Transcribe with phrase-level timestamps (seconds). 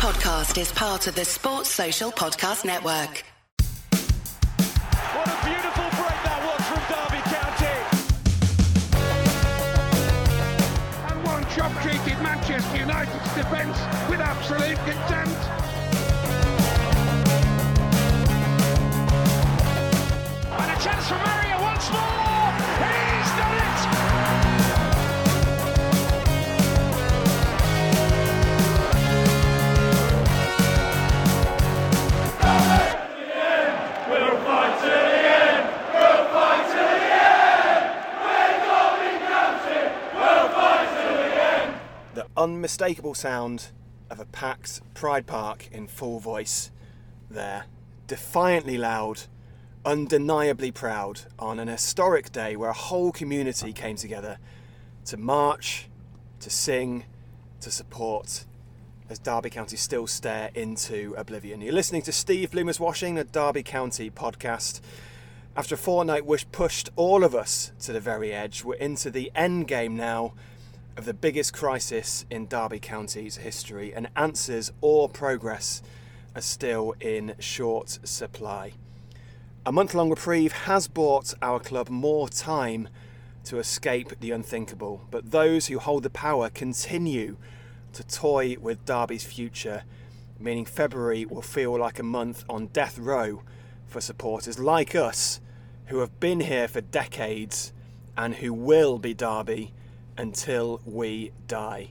[0.00, 3.22] podcast is part of the Sports Social Podcast Network.
[5.12, 7.76] What a beautiful break that was from Derby County.
[11.12, 13.76] and one job treated Manchester United's defence
[14.08, 15.40] with absolute contempt.
[20.58, 22.29] And a chance for Mario once more.
[42.40, 43.66] Unmistakable sound
[44.08, 46.70] of a packed Pride Park in full voice
[47.30, 47.66] there,
[48.06, 49.24] defiantly loud,
[49.84, 54.38] undeniably proud on an historic day where a whole community came together
[55.04, 55.90] to march,
[56.40, 57.04] to sing,
[57.60, 58.46] to support
[59.10, 61.60] as Derby County still stare into oblivion.
[61.60, 64.80] You're listening to Steve Bloomer's Washing, a Derby County podcast.
[65.54, 69.30] After a fortnight which pushed all of us to the very edge, we're into the
[69.34, 70.32] end game now
[71.00, 75.80] of the biggest crisis in Derby County's history, and answers or progress
[76.34, 78.74] are still in short supply.
[79.64, 82.86] A month long reprieve has bought our club more time
[83.44, 87.38] to escape the unthinkable, but those who hold the power continue
[87.94, 89.84] to toy with Derby's future,
[90.38, 93.42] meaning February will feel like a month on death row
[93.86, 95.40] for supporters like us
[95.86, 97.72] who have been here for decades
[98.18, 99.72] and who will be Derby
[100.16, 101.90] until we die.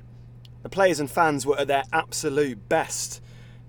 [0.62, 3.22] The players and fans were at their absolute best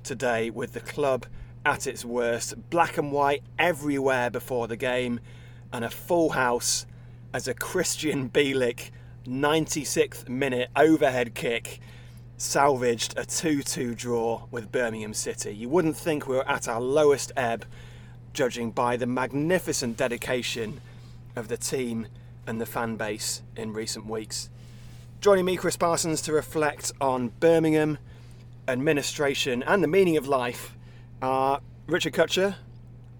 [0.02, 1.26] today with the club
[1.64, 5.20] at its worst, black and white everywhere before the game,
[5.72, 6.86] and a full house
[7.32, 8.90] as a Krystian Bielik
[9.26, 11.78] 96th minute overhead kick
[12.36, 15.54] salvaged a 2 2 draw with Birmingham City.
[15.54, 17.66] You wouldn't think we were at our lowest ebb,
[18.32, 20.80] judging by the magnificent dedication
[21.36, 22.06] of the team
[22.50, 24.50] and the fan base in recent weeks.
[25.20, 27.96] Joining me, Chris Parsons, to reflect on Birmingham,
[28.66, 30.76] administration, and the meaning of life
[31.22, 32.56] are Richard Kutcher.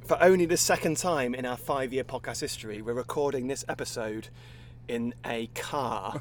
[0.05, 4.31] For only the second time in our five year podcast history, we're recording this episode
[4.89, 6.21] in a car.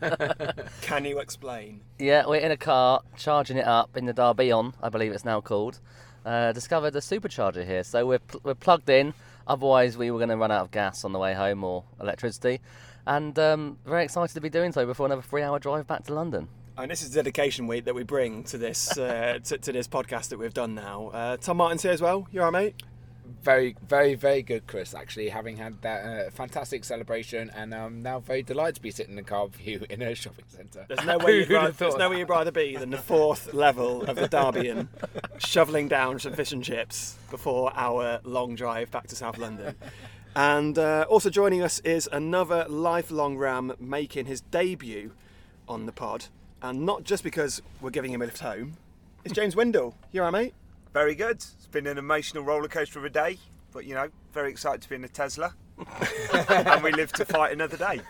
[0.80, 1.82] Can you explain?
[2.00, 5.40] Yeah, we're in a car charging it up in the Derbion, I believe it's now
[5.40, 5.78] called.
[6.26, 9.14] Uh, discovered a supercharger here, so we're pl- we're plugged in.
[9.46, 12.60] Otherwise, we were going to run out of gas on the way home or electricity,
[13.06, 16.48] and um, very excited to be doing so before another three-hour drive back to London.
[16.76, 19.86] And this is the dedication week that we bring to this uh, to, to this
[19.86, 21.08] podcast that we've done now.
[21.08, 22.26] Uh, Tom Martin's here as well.
[22.32, 22.82] You all right, mate?
[23.42, 24.94] Very, very, very good, Chris.
[24.94, 29.12] Actually, having had that uh, fantastic celebration, and I'm now very delighted to be sitting
[29.12, 30.84] in the car with you in a shopping centre.
[30.88, 34.02] There's no way you'd rather, there's no way you'd rather be than the fourth level
[34.02, 34.88] of the Derbion,
[35.38, 39.74] shoveling down some fish and chips before our long drive back to South London.
[40.36, 45.12] And uh, also joining us is another lifelong Ram making his debut
[45.68, 46.26] on the pod,
[46.60, 48.76] and not just because we're giving him a lift home.
[49.24, 49.94] It's James Windle.
[50.12, 50.54] You right, mate?
[50.94, 51.38] Very good.
[51.38, 53.38] It's been an emotional rollercoaster of a day,
[53.72, 55.52] but you know, very excited to be in a Tesla,
[56.48, 58.00] and we live to fight another day.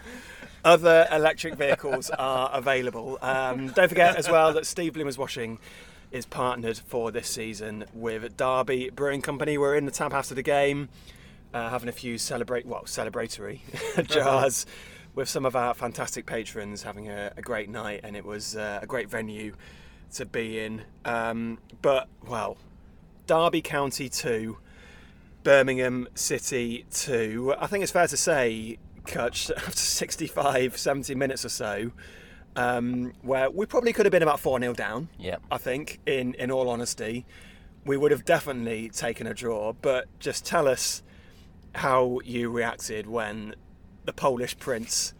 [0.66, 3.18] Other electric vehicles are available.
[3.22, 5.60] Um, don't forget as well that Steve Bloomer's Washing
[6.12, 9.56] is partnered for this season with Derby Brewing Company.
[9.56, 10.90] We're in the tap house of the game,
[11.54, 13.60] uh, having a few celebrate well celebratory
[14.08, 14.66] jars
[15.14, 18.80] with some of our fantastic patrons, having a, a great night, and it was uh,
[18.82, 19.54] a great venue
[20.12, 20.82] to be in.
[21.06, 22.58] Um, but well,
[23.26, 24.58] Derby County two.
[25.42, 27.54] Birmingham City 2.
[27.58, 31.90] I think it's fair to say, Kutch, after 65, 70 minutes or so,
[32.56, 35.42] um, where we probably could have been about 4 0 down, Yep.
[35.50, 37.26] I think, in, in all honesty,
[37.84, 39.74] we would have definitely taken a draw.
[39.74, 41.02] But just tell us
[41.74, 43.54] how you reacted when
[44.06, 45.12] the Polish prince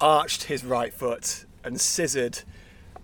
[0.00, 2.40] arched his right foot and scissored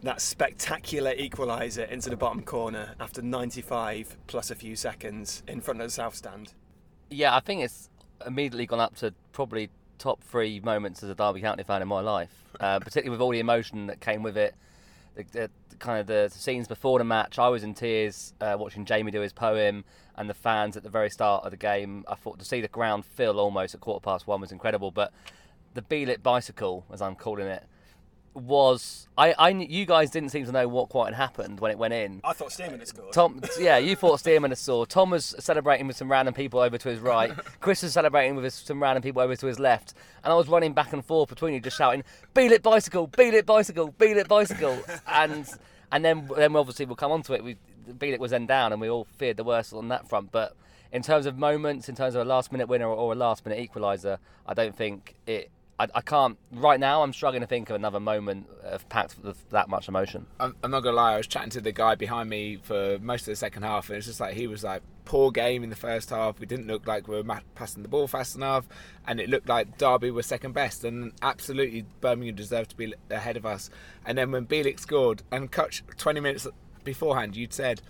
[0.05, 5.81] that spectacular equaliser into the bottom corner after 95 plus a few seconds in front
[5.81, 6.53] of the south stand.
[7.11, 7.89] Yeah, I think it's
[8.27, 12.01] immediately gone up to probably top three moments as a Derby County fan in my
[12.01, 12.31] life,
[12.61, 14.55] uh, particularly with all the emotion that came with it.
[15.15, 18.85] The, the, kind of the scenes before the match, I was in tears uh, watching
[18.85, 19.85] Jamie do his poem,
[20.17, 22.05] and the fans at the very start of the game.
[22.09, 24.91] I thought to see the ground fill almost at quarter past one was incredible.
[24.93, 25.13] But
[25.75, 27.65] the Bielik bicycle, as I'm calling it,
[28.35, 31.79] was I, I you guys didn't seem to know what quite had happened when it
[31.79, 32.21] went in.
[32.25, 33.13] I thought Stearman had scored.
[33.13, 34.89] Tom, yeah, you thought Stearman had scored.
[34.89, 37.33] Tom was celebrating with some random people over to his right.
[37.61, 39.95] Chris was celebrating with some random people over to his left.
[40.25, 42.03] And I was running back and forth between you, just shouting,
[42.35, 45.49] "Bielik bicycle, Bielik bicycle, Bielik bicycle," and
[45.93, 47.45] and then then obviously we'll come on to it.
[47.45, 47.57] We
[47.89, 50.33] Bielik was then down, and we all feared the worst on that front.
[50.33, 50.57] But
[50.91, 53.71] in terms of moments, in terms of a last minute winner or a last minute
[53.71, 55.51] equaliser, I don't think it.
[55.79, 57.03] I, I can't right now.
[57.03, 60.27] I'm struggling to think of another moment of packed with that much emotion.
[60.39, 61.15] I'm, I'm not gonna lie.
[61.15, 63.97] I was chatting to the guy behind me for most of the second half, and
[63.97, 66.39] it's just like he was like poor game in the first half.
[66.39, 68.67] We didn't look like we were ma- passing the ball fast enough,
[69.07, 73.37] and it looked like Derby were second best, and absolutely Birmingham deserved to be ahead
[73.37, 73.69] of us.
[74.07, 76.47] And then when Bielik scored, and Kutch 20 minutes
[76.85, 77.83] beforehand, you'd said.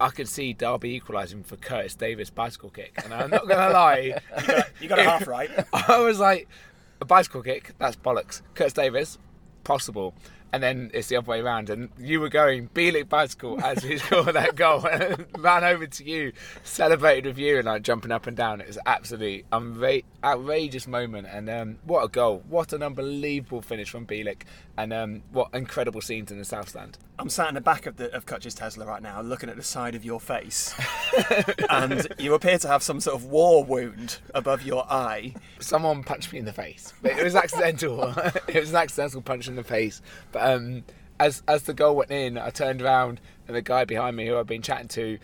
[0.00, 4.20] I could see Derby equalising for Curtis Davis bicycle kick, and I'm not gonna lie,
[4.40, 5.48] You got, you got it half right.
[5.72, 6.48] I was like,
[7.04, 8.40] a bicycle kick, that's bollocks.
[8.54, 9.18] Curtis Davis,
[9.62, 10.14] possible.
[10.52, 11.68] And then it's the other way around.
[11.68, 16.04] And you were going Bielik bicycle as we scored that goal and ran over to
[16.04, 18.60] you, celebrated with you, and like jumping up and down.
[18.60, 19.44] It was absolutely
[20.22, 21.26] outrageous moment.
[21.30, 22.42] And um, what a goal.
[22.48, 24.42] What an unbelievable finish from Bielik.
[24.76, 26.98] And um, what incredible scenes in the South Stand.
[27.18, 29.62] I'm sat in the back of the of Kutch's Tesla right now, looking at the
[29.62, 30.74] side of your face,
[31.70, 35.34] and you appear to have some sort of war wound above your eye.
[35.60, 36.92] someone punched me in the face.
[37.04, 38.02] It was accidental.
[38.48, 40.02] it was an accidental punch in the face.
[40.32, 40.82] But um,
[41.20, 44.36] as as the goal went in, I turned around and the guy behind me who
[44.36, 45.18] I've been chatting to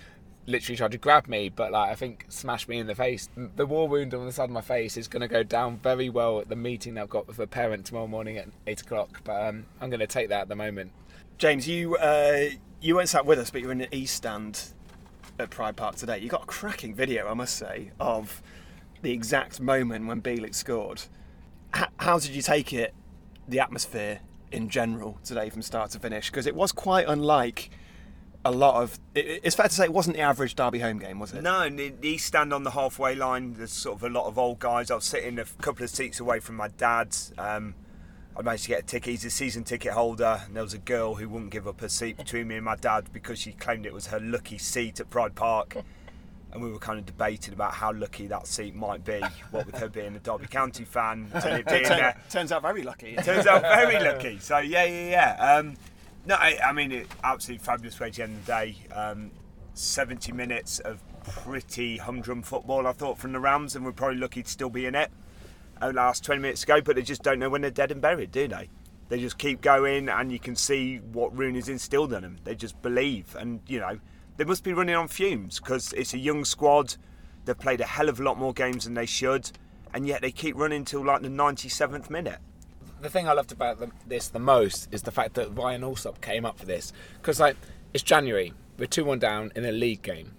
[0.50, 3.28] literally tried to grab me, but like I think smashed me in the face.
[3.56, 6.08] The war wound on the side of my face is going to go down very
[6.08, 9.22] well at the meeting I've got with a parent tomorrow morning at eight o'clock.
[9.24, 10.92] But um, I'm going to take that at the moment.
[11.38, 12.50] James, you uh,
[12.80, 14.72] you weren't sat with us, but you were in the East Stand
[15.38, 16.18] at Pride Park today.
[16.18, 18.42] You got a cracking video, I must say, of
[19.02, 21.02] the exact moment when Bielik scored.
[21.74, 22.94] H- how did you take it,
[23.48, 24.20] the atmosphere
[24.52, 26.30] in general today from start to finish?
[26.30, 27.70] Because it was quite unlike
[28.44, 28.98] a lot of.
[29.14, 31.42] It, it's fair to say it wasn't the average Derby home game, was it?
[31.42, 33.54] No, and the the East stand on the halfway line.
[33.54, 34.90] There's sort of a lot of old guys.
[34.90, 37.32] I was sitting a couple of seats away from my dad's.
[37.38, 37.74] Um,
[38.36, 39.10] I managed to get a ticket.
[39.10, 40.40] He's a season ticket holder.
[40.46, 42.76] And there was a girl who wouldn't give up her seat between me and my
[42.76, 45.76] dad because she claimed it was her lucky seat at Pride Park.
[46.52, 49.20] And we were kind of debating about how lucky that seat might be,
[49.50, 52.16] what with her being a Derby County fan, and it being Turn- there.
[52.30, 53.14] turns out very lucky.
[53.16, 54.38] Turns out very lucky.
[54.40, 55.54] So yeah, yeah, yeah.
[55.56, 55.76] Um,
[56.26, 58.76] no, I, I mean, it, absolutely fabulous way to end the day.
[58.94, 59.30] Um,
[59.74, 64.42] 70 minutes of pretty humdrum football, I thought, from the Rams, and we're probably lucky
[64.42, 65.10] to still be in it.
[65.80, 68.32] Only last 20 minutes ago, but they just don't know when they're dead and buried,
[68.32, 68.68] do they?
[69.08, 72.38] They just keep going, and you can see what Rooney's instilled in them.
[72.44, 73.98] They just believe, and you know,
[74.36, 76.96] they must be running on fumes because it's a young squad.
[77.44, 79.50] They've played a hell of a lot more games than they should,
[79.94, 82.38] and yet they keep running till like the 97th minute.
[83.00, 86.20] The thing I loved about the, this the most is the fact that Ryan Allsop
[86.20, 87.56] came up for this because like
[87.92, 90.32] it's January, we're two one down in a league game.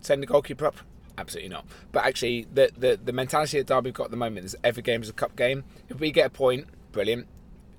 [0.00, 0.76] Send the goalkeeper up?
[1.18, 1.66] Absolutely not.
[1.92, 5.02] But actually, the the, the mentality that Derby got at the moment is every game
[5.02, 5.64] is a cup game.
[5.88, 7.26] If we get a point, brilliant.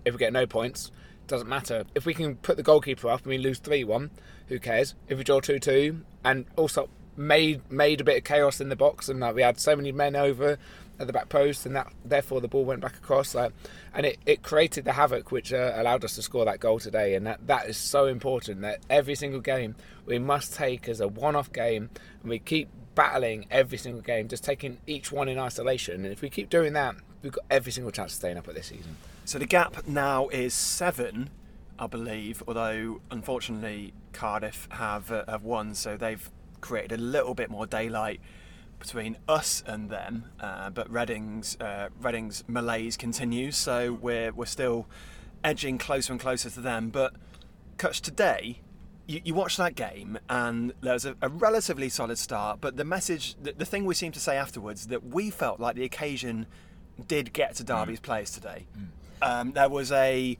[0.05, 0.91] If we get no points,
[1.27, 1.83] doesn't matter.
[1.93, 4.11] If we can put the goalkeeper up and we lose three one,
[4.47, 4.95] who cares?
[5.07, 8.75] If we draw two two, and also made made a bit of chaos in the
[8.75, 10.57] box, and like we had so many men over
[10.99, 13.35] at the back post, and that therefore the ball went back across.
[13.35, 13.53] Like,
[13.93, 17.15] and it, it created the havoc which uh, allowed us to score that goal today.
[17.15, 21.07] And that, that is so important that every single game we must take as a
[21.07, 21.89] one-off game,
[22.21, 26.03] and we keep battling every single game, just taking each one in isolation.
[26.03, 28.55] And if we keep doing that, we've got every single chance of staying up at
[28.55, 28.97] this season.
[29.25, 31.29] So the gap now is seven,
[31.77, 32.41] I believe.
[32.47, 36.29] Although unfortunately Cardiff have uh, have won, so they've
[36.61, 38.19] created a little bit more daylight
[38.79, 40.25] between us and them.
[40.39, 44.87] Uh, but Reading's uh, Reading's malaise continues, so we're we're still
[45.43, 46.89] edging closer and closer to them.
[46.89, 47.13] But
[47.77, 48.61] Kutch today.
[49.09, 52.83] You, you watch that game and there was a, a relatively solid start, but the
[52.83, 56.45] message, the, the thing we seem to say afterwards, that we felt like the occasion
[57.07, 58.65] did get to Derby's players today.
[59.21, 60.37] Um, there was a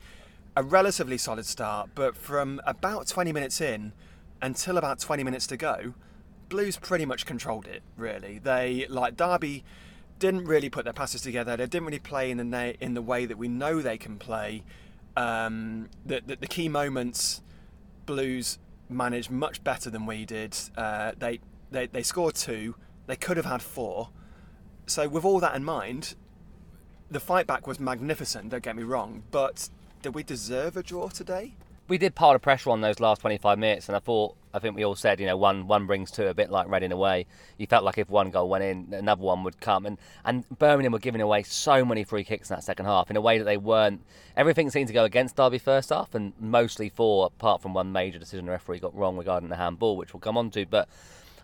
[0.58, 3.94] a relatively solid start, but from about 20 minutes in
[4.42, 5.94] until about 20 minutes to go,
[6.50, 7.84] Blues pretty much controlled it.
[7.96, 9.64] Really, they like Derby
[10.20, 11.56] didn't really put their passes together.
[11.58, 14.18] They didn't really play in the na- in the way that we know they can
[14.18, 14.64] play.
[15.16, 17.42] Um, the, the the key moments,
[18.06, 20.58] Blues managed much better than we did.
[20.78, 21.40] Uh, they,
[21.72, 22.76] they they scored two.
[23.08, 24.10] They could have had four.
[24.86, 26.16] So with all that in mind,
[27.10, 29.70] the fight back was magnificent, don't get me wrong, but
[30.02, 31.56] did we deserve a draw today?
[31.88, 34.76] We did pile the pressure on those last 25 minutes, and I thought, I think
[34.76, 37.26] we all said, you know, one one brings two, a bit like Reading away.
[37.58, 40.92] You felt like if one goal went in, another one would come, and and Birmingham
[40.92, 43.46] were giving away so many free kicks in that second half in a way that
[43.46, 44.02] they weren't.
[44.36, 48.20] Everything seemed to go against Derby first half, and mostly for, apart from one major
[48.20, 50.66] decision the referee got wrong regarding the handball, which we'll come on to.
[50.66, 50.90] But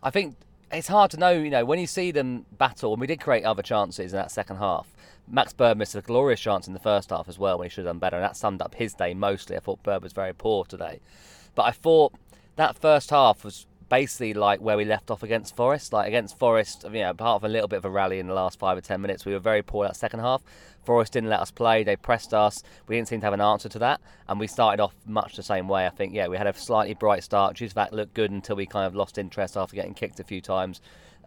[0.01, 0.35] I think
[0.71, 3.45] it's hard to know, you know, when you see them battle, and we did create
[3.45, 4.92] other chances in that second half.
[5.27, 7.85] Max Bird missed a glorious chance in the first half as well when he should
[7.85, 9.55] have done better, and that summed up his day mostly.
[9.55, 10.99] I thought Bird was very poor today.
[11.55, 12.13] But I thought
[12.55, 15.93] that first half was basically like where we left off against Forest.
[15.93, 18.33] Like against Forest, you know, apart from a little bit of a rally in the
[18.33, 20.41] last five or ten minutes, we were very poor that second half.
[20.83, 21.83] Forest didn't let us play.
[21.83, 22.63] They pressed us.
[22.87, 25.43] We didn't seem to have an answer to that, and we started off much the
[25.43, 25.85] same way.
[25.85, 27.55] I think, yeah, we had a slightly bright start.
[27.55, 30.81] Jóźwiak looked good until we kind of lost interest after getting kicked a few times.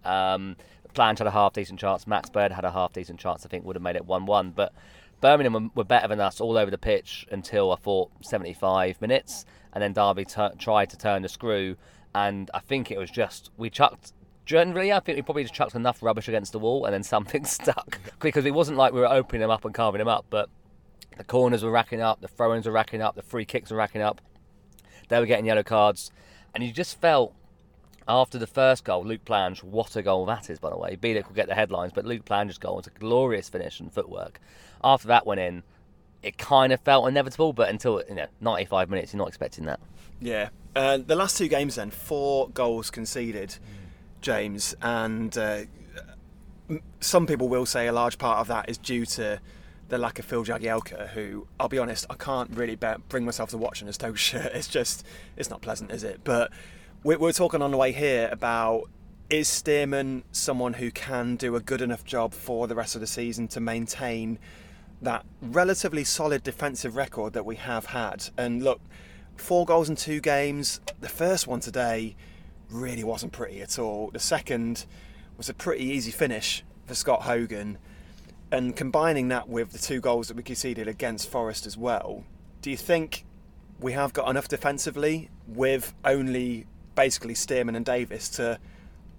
[0.04, 0.56] Um,
[0.96, 2.06] Plange had a half decent chance.
[2.06, 3.46] Max Bird had a half decent chance.
[3.46, 4.72] I think would have made it one-one, but.
[5.20, 9.82] Birmingham were, better than us all over the pitch until I thought 75 minutes, and
[9.82, 11.76] then Derby t- tried to turn the screw,
[12.14, 14.12] and I think it was just we chucked.
[14.44, 17.46] Generally, I think we probably just chucked enough rubbish against the wall, and then something
[17.46, 20.50] stuck because it wasn't like we were opening them up and carving them up, but
[21.16, 24.02] the corners were racking up, the throw-ins were racking up, the free kicks were racking
[24.02, 24.20] up.
[25.08, 26.10] They were getting yellow cards,
[26.54, 27.32] and you just felt
[28.08, 30.96] after the first goal, Luke Plange, what a goal that is, by the way.
[30.96, 34.40] Bielik will get the headlines, but Luke Plange's goal was a glorious finish and footwork.
[34.82, 35.62] After that went in,
[36.22, 39.80] it kind of felt inevitable, but until you know 95 minutes, you're not expecting that.
[40.20, 40.48] Yeah.
[40.74, 43.56] Uh, the last two games, then, four goals conceded,
[44.20, 45.62] James, and uh,
[47.00, 49.40] some people will say a large part of that is due to
[49.88, 53.50] the lack of Phil Jagielka, who, I'll be honest, I can't really bear, bring myself
[53.50, 54.52] to watching a Stoke shirt.
[54.54, 55.04] It's just,
[55.36, 56.20] it's not pleasant, is it?
[56.24, 56.50] But
[57.06, 58.90] we we're talking on the way here about
[59.30, 63.06] is Stearman someone who can do a good enough job for the rest of the
[63.06, 64.40] season to maintain
[65.02, 68.28] that relatively solid defensive record that we have had?
[68.36, 68.80] And look,
[69.36, 70.80] four goals in two games.
[71.00, 72.16] The first one today
[72.70, 74.10] really wasn't pretty at all.
[74.10, 74.84] The second
[75.36, 77.78] was a pretty easy finish for Scott Hogan.
[78.50, 82.24] And combining that with the two goals that we conceded against Forest as well,
[82.62, 83.24] do you think
[83.78, 88.58] we have got enough defensively with only basically Stearman and Davis to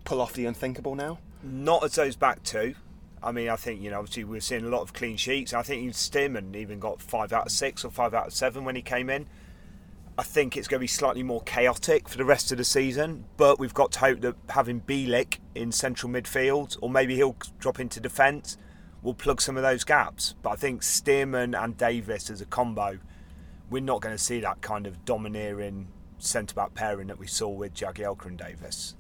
[0.04, 1.20] pull off the unthinkable now?
[1.42, 2.76] Not as those back two.
[3.24, 4.00] I mean, I think you know.
[4.00, 5.54] Obviously, we're seeing a lot of clean sheets.
[5.54, 8.76] I think Stearman even got five out of six or five out of seven when
[8.76, 9.28] he came in.
[10.20, 13.26] I think it's going to be slightly more chaotic for the rest of the season,
[13.38, 17.80] but we've got to hope that having Bielik in central midfield, or maybe he'll drop
[17.80, 18.58] into defence,
[19.04, 20.34] will plug some of those gaps.
[20.42, 22.98] But I think Stearman and Davis as a combo,
[23.70, 25.88] we're not going to see that kind of domineering
[26.20, 28.96] centre back pairing that we saw with Jagielka and Davis.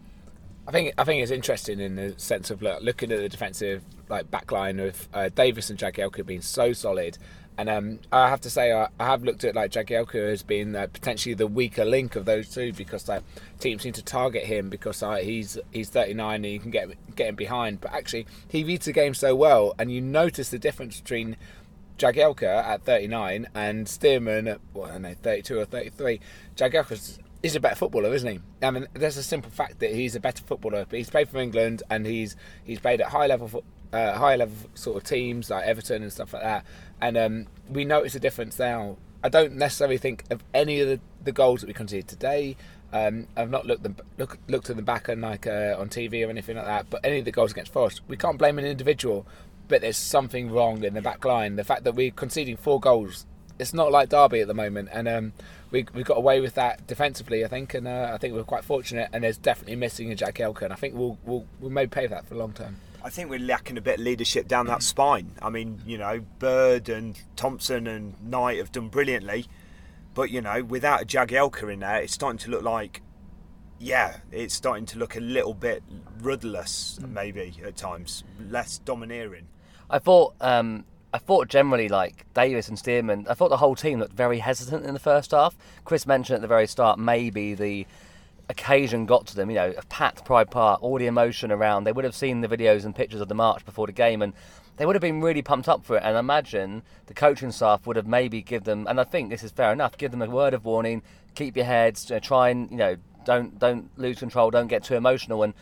[0.67, 3.83] I think I think it's interesting in the sense of look, looking at the defensive
[4.09, 7.17] like backline of uh, Davis and Jagielka being so solid,
[7.57, 10.75] and um, I have to say I, I have looked at like Jagielka as being
[10.75, 13.23] uh, potentially the weaker link of those two because like
[13.61, 17.29] teams seem to target him because uh, he's he's 39 and you can get get
[17.29, 20.99] him behind, but actually he reads the game so well, and you notice the difference
[20.99, 21.37] between
[21.97, 26.19] Jagielka at 39 and Stearman at what I don't know 32 or 33.
[26.57, 28.39] Jagielka's he's a better footballer, isn't he?
[28.65, 30.85] I mean, there's a simple fact that he's a better footballer.
[30.91, 34.97] He's played for England and he's he's played at high level, uh, high level sort
[34.97, 36.65] of teams like Everton and stuff like that.
[37.01, 38.97] And um, we notice a difference now.
[39.23, 42.55] I don't necessarily think of any of the, the goals that we conceded today.
[42.93, 46.25] Um, I've not looked them look, looked at them back on like uh, on TV
[46.25, 46.89] or anything like that.
[46.89, 49.25] But any of the goals against Forest, we can't blame an individual.
[49.67, 51.57] But there's something wrong in the back line.
[51.57, 53.25] The fact that we're conceding four goals,
[53.59, 55.33] it's not like Derby at the moment, and um,
[55.71, 58.63] we we got away with that defensively, I think, and uh, I think we're quite
[58.63, 59.09] fortunate.
[59.13, 62.15] And there's definitely missing a Jagielka, and I think we'll we'll we may pay for
[62.15, 62.77] that for a long term.
[63.03, 65.31] I think we're lacking a bit of leadership down that spine.
[65.41, 69.45] I mean, you know, Bird and Thompson and Knight have done brilliantly,
[70.13, 73.01] but you know, without a Jagielka in there, it's starting to look like,
[73.79, 75.83] yeah, it's starting to look a little bit
[76.21, 79.47] rudderless, maybe at times, less domineering.
[79.89, 80.83] I thought um,
[81.17, 83.27] I thought generally like Davis and Stearman.
[83.27, 85.57] I thought the whole team looked very hesitant in the first half.
[85.83, 87.87] Chris mentioned at the very start maybe the
[88.49, 89.49] occasion got to them.
[89.49, 91.85] You know, packed Pride Park, all the emotion around.
[91.85, 94.31] They would have seen the videos and pictures of the march before the game, and
[94.75, 96.03] they would have been really pumped up for it.
[96.03, 99.41] And I imagine the coaching staff would have maybe give them, and I think this
[99.41, 101.01] is fair enough, give them a word of warning.
[101.33, 102.11] Keep your heads.
[102.11, 102.95] You know, try and you know
[103.25, 104.51] don't don't lose control.
[104.51, 105.55] Don't get too emotional and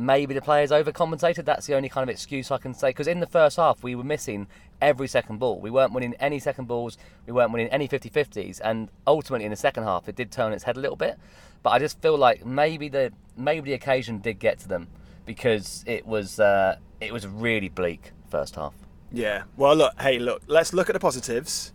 [0.00, 1.44] maybe the players overcompensated.
[1.44, 2.88] That's the only kind of excuse I can say.
[2.90, 4.46] Because in the first half, we were missing
[4.80, 5.60] every second ball.
[5.60, 6.96] We weren't winning any second balls.
[7.26, 8.60] We weren't winning any 50 50s.
[8.64, 11.18] And ultimately, in the second half, it did turn its head a little bit.
[11.62, 14.88] But I just feel like maybe the maybe the occasion did get to them
[15.26, 18.74] because it was uh, it was really bleak first half.
[19.12, 19.42] Yeah.
[19.56, 20.00] Well, look.
[20.00, 20.42] Hey, look.
[20.46, 21.74] Let's look at the positives.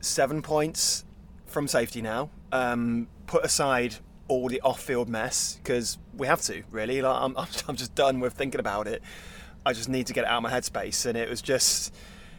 [0.00, 1.04] Seven points
[1.46, 2.30] from safety now.
[2.52, 3.96] Um, put aside
[4.30, 7.02] all the off-field mess because we have to really.
[7.02, 9.02] Like, I'm, I'm just done with thinking about it.
[9.66, 11.94] I just need to get it out of my headspace, and it was just,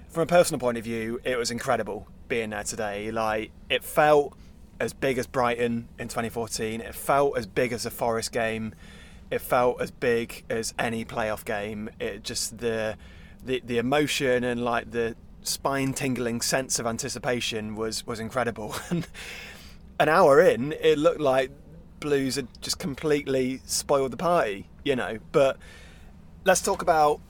[0.10, 3.12] from a personal point of view, it was incredible being there today.
[3.12, 4.36] Like it felt
[4.80, 6.82] as big as Brighton in 2014.
[6.82, 8.74] It felt as big as a Forest game.
[9.30, 11.90] It felt as big as any playoff game.
[12.00, 12.98] It just the
[13.46, 18.76] the the emotion and like the spine tingling sense of anticipation was was incredible.
[20.00, 21.52] an hour in, it looked like
[22.02, 25.20] Blues had just completely spoiled the party, you know.
[25.32, 25.58] But
[26.44, 27.22] let's talk about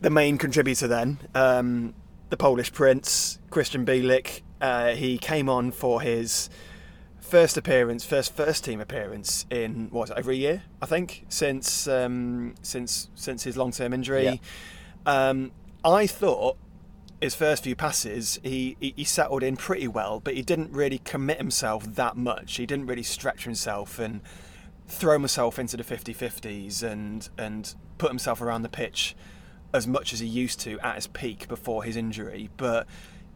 [0.00, 1.92] the main contributor then, um,
[2.30, 4.40] the Polish prince, Krystian Bielik.
[4.60, 6.48] Uh, he came on for his
[7.20, 11.26] first appearance, first first team appearance in what was it, over a year, I think,
[11.28, 14.40] since um, since since his long term injury.
[15.06, 15.52] Um,
[15.84, 16.56] I thought
[17.20, 20.98] his first few passes, he, he, he settled in pretty well, but he didn't really
[20.98, 22.56] commit himself that much.
[22.56, 24.22] He didn't really stretch himself and
[24.86, 29.14] throw himself into the 50-50s and and put himself around the pitch
[29.72, 32.50] as much as he used to at his peak before his injury.
[32.56, 32.86] But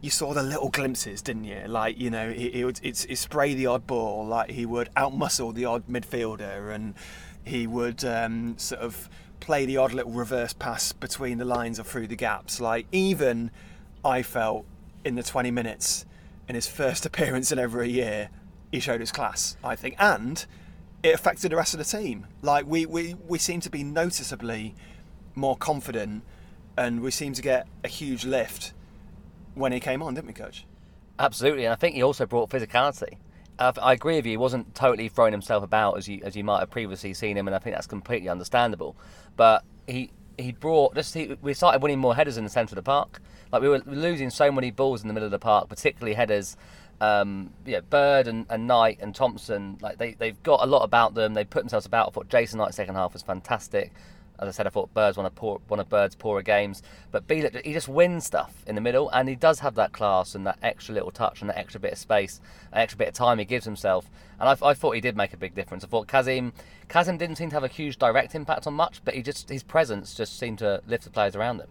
[0.01, 1.63] you saw the little glimpses, didn't you?
[1.67, 5.65] Like you know, he, he would spray the odd ball, like he would outmuscle the
[5.65, 6.95] odd midfielder, and
[7.43, 11.83] he would um, sort of play the odd little reverse pass between the lines or
[11.83, 12.59] through the gaps.
[12.59, 13.51] Like even
[14.05, 14.65] I felt
[15.03, 16.05] in the 20 minutes
[16.47, 18.29] in his first appearance in over a year,
[18.71, 19.57] he showed his class.
[19.63, 20.45] I think, and
[21.03, 22.27] it affected the rest of the team.
[22.41, 24.75] Like we we we seem to be noticeably
[25.33, 26.23] more confident,
[26.77, 28.73] and we seem to get a huge lift
[29.55, 30.65] when he came on, didn't we, Coach?
[31.17, 33.17] Absolutely, and I think he also brought physicality.
[33.57, 34.31] I agree with you.
[34.31, 37.47] He wasn't totally throwing himself about as you as you might have previously seen him,
[37.47, 38.97] and I think that's completely understandable.
[39.37, 42.75] But he he brought just he, we started winning more headers in the centre of
[42.75, 43.21] the park.
[43.55, 46.57] Like we were losing so many balls in the middle of the park, particularly headers.
[46.99, 51.13] Um, yeah, Bird and, and Knight and Thompson, like they they've got a lot about
[51.13, 51.33] them.
[51.33, 52.09] They put themselves about.
[52.09, 53.93] I thought Jason Knight's second half was fantastic.
[54.39, 57.27] As I said, I thought Bird's one of poor, one of Bird's poorer games, but
[57.27, 60.45] Bielik he just wins stuff in the middle, and he does have that class and
[60.45, 62.41] that extra little touch and that extra bit of space,
[62.73, 64.11] an extra bit of time he gives himself.
[64.37, 65.85] And I, I thought he did make a big difference.
[65.85, 66.51] I thought Kazim
[66.89, 69.63] Kazim didn't seem to have a huge direct impact on much, but he just his
[69.63, 71.69] presence just seemed to lift the players around him.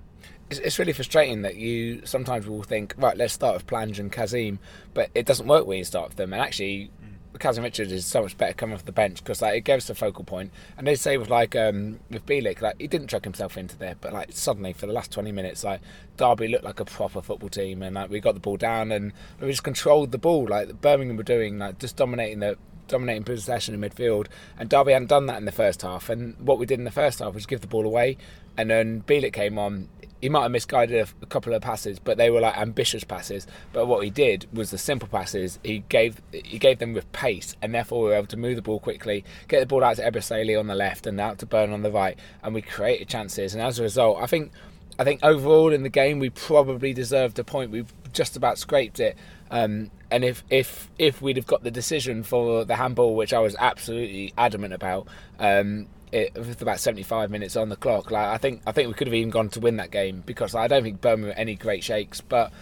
[0.51, 4.13] It's, it's really frustrating that you sometimes will think, right, let's start with Plange and
[4.13, 4.59] Kazim,
[4.93, 6.33] but it doesn't work when you start with them.
[6.33, 6.91] And actually,
[7.39, 9.95] Kazim Richards is so much better coming off the bench because like it gives the
[9.95, 10.53] focal point.
[10.79, 13.97] And they say with like um, with Bielik, like he didn't chuck himself into there,
[14.01, 15.81] but like suddenly for the last twenty minutes, like
[16.17, 19.13] Derby looked like a proper football team, and like we got the ball down and
[19.41, 23.75] we just controlled the ball like Birmingham were doing, like just dominating the dominating possession
[23.75, 24.27] in midfield.
[24.59, 26.09] And Derby hadn't done that in the first half.
[26.09, 28.17] And what we did in the first half was give the ball away.
[28.57, 29.89] And then Bielik came on.
[30.25, 33.47] He might have misguided a, a couple of passes, but they were like ambitious passes.
[33.75, 35.59] But what he did was the simple passes.
[35.63, 38.63] He gave he gave them with pace, and therefore we were able to move the
[38.63, 41.75] ball quickly, get the ball out to Ebosele on the left and out to Byrne
[41.75, 43.53] on the right, and we created chances.
[43.53, 44.51] And as a result, I think
[44.99, 47.71] I think overall in the game we probably deserved a point.
[47.71, 47.85] We
[48.15, 49.19] just about scraped it.
[49.51, 53.41] Um, and if if if we'd have got the decision for the handball, which I
[53.41, 55.07] was absolutely adamant about,
[55.39, 58.95] um, it, with about 75 minutes on the clock, like I think I think we
[58.95, 61.57] could have even gone to win that game because I don't think Birmingham were any
[61.57, 62.53] great shakes, but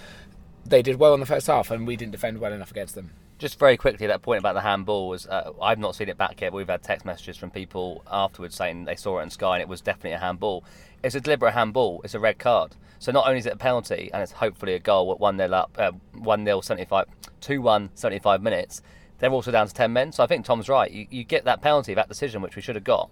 [0.64, 3.10] they did well in the first half, and we didn't defend well enough against them.
[3.38, 6.40] Just very quickly, that point about the handball was uh, I've not seen it back
[6.40, 6.52] yet.
[6.52, 9.62] But we've had text messages from people afterwards saying they saw it on Sky and
[9.62, 10.64] it was definitely a handball.
[11.02, 12.00] It's a deliberate handball.
[12.04, 12.76] It's a red card.
[13.00, 15.52] So not only is it a penalty and it's hopefully a goal at one 0
[15.52, 17.06] up, uh, one 0 75,
[17.40, 18.80] two one 75 minutes.
[19.18, 20.12] They're also down to ten men.
[20.12, 20.90] So I think Tom's right.
[20.90, 23.10] You, you get that penalty, that decision, which we should have got.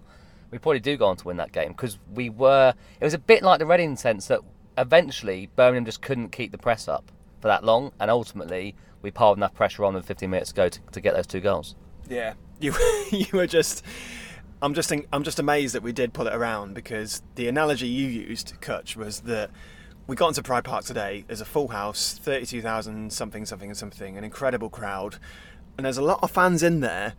[0.51, 2.73] We probably do go on to win that game because we were.
[2.99, 4.41] It was a bit like the Reading sense that
[4.77, 9.37] eventually Birmingham just couldn't keep the press up for that long, and ultimately we piled
[9.37, 11.75] enough pressure on them 15 minutes ago to, to get those two goals.
[12.09, 12.73] Yeah, you
[13.09, 13.83] you were just.
[14.63, 18.07] I'm just I'm just amazed that we did pull it around because the analogy you
[18.07, 19.49] used, Kutch, was that
[20.05, 21.23] we got into Pride Park today.
[21.25, 25.17] There's a full house, 32,000 something something and something, an incredible crowd,
[25.77, 27.15] and there's a lot of fans in there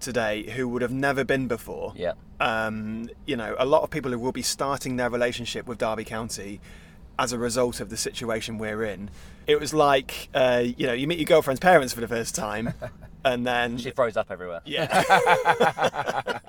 [0.00, 1.92] today who would have never been before.
[1.96, 2.12] Yeah.
[2.40, 6.04] Um, you know, a lot of people who will be starting their relationship with Derby
[6.04, 6.60] County
[7.18, 9.10] as a result of the situation we're in.
[9.46, 12.74] It was like, uh, you know, you meet your girlfriend's parents for the first time,
[13.26, 14.60] and then She throws up everywhere.
[14.64, 14.86] yeah,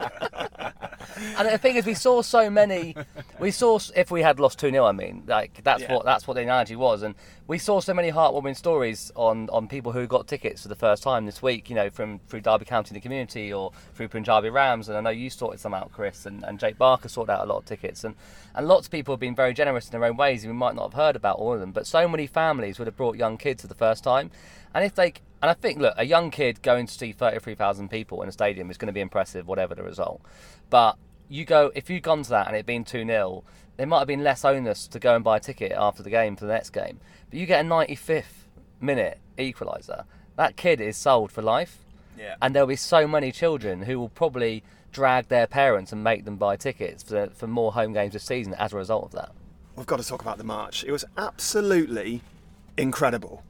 [1.40, 2.96] And the thing is, we saw so many.
[3.40, 5.94] We saw if we had lost two 0 I mean, like that's Yeah.
[5.96, 7.16] what that's what the analogy was, and
[7.48, 11.02] we saw so many heartwarming stories on on people who got tickets for the first
[11.02, 11.70] time this week.
[11.72, 15.02] You know, from through Derby County in the community or through Punjabi Rams, and I
[15.02, 17.66] know you sorted some out, Chris, and, and Jake Barker sorted out a lot of
[17.66, 18.13] tickets, and
[18.54, 20.44] and lots of people have been very generous in their own ways.
[20.44, 22.88] and We might not have heard about all of them, but so many families would
[22.88, 24.30] have brought young kids for the first time,
[24.76, 28.21] and if they and I think, look, a young kid going to see 33,000 people
[28.23, 30.21] in a stadium is going to be impressive, whatever the result.
[30.69, 30.97] But
[31.30, 33.43] you go, if you'd gone to that and it had been 2 0,
[33.78, 36.36] it might have been less onus to go and buy a ticket after the game
[36.36, 37.00] for the next game.
[37.30, 38.47] But you get a 95th
[38.82, 40.06] minute equaliser.
[40.36, 41.80] That kid is sold for life.
[42.17, 42.36] Yeah.
[42.41, 46.38] And there'll be so many children who will probably drag their parents and make them
[46.38, 49.32] buy tickets for, for more home games this season as a result of that.
[49.76, 50.84] we've got to talk about the march.
[50.84, 52.21] It was absolutely
[52.78, 53.43] incredible.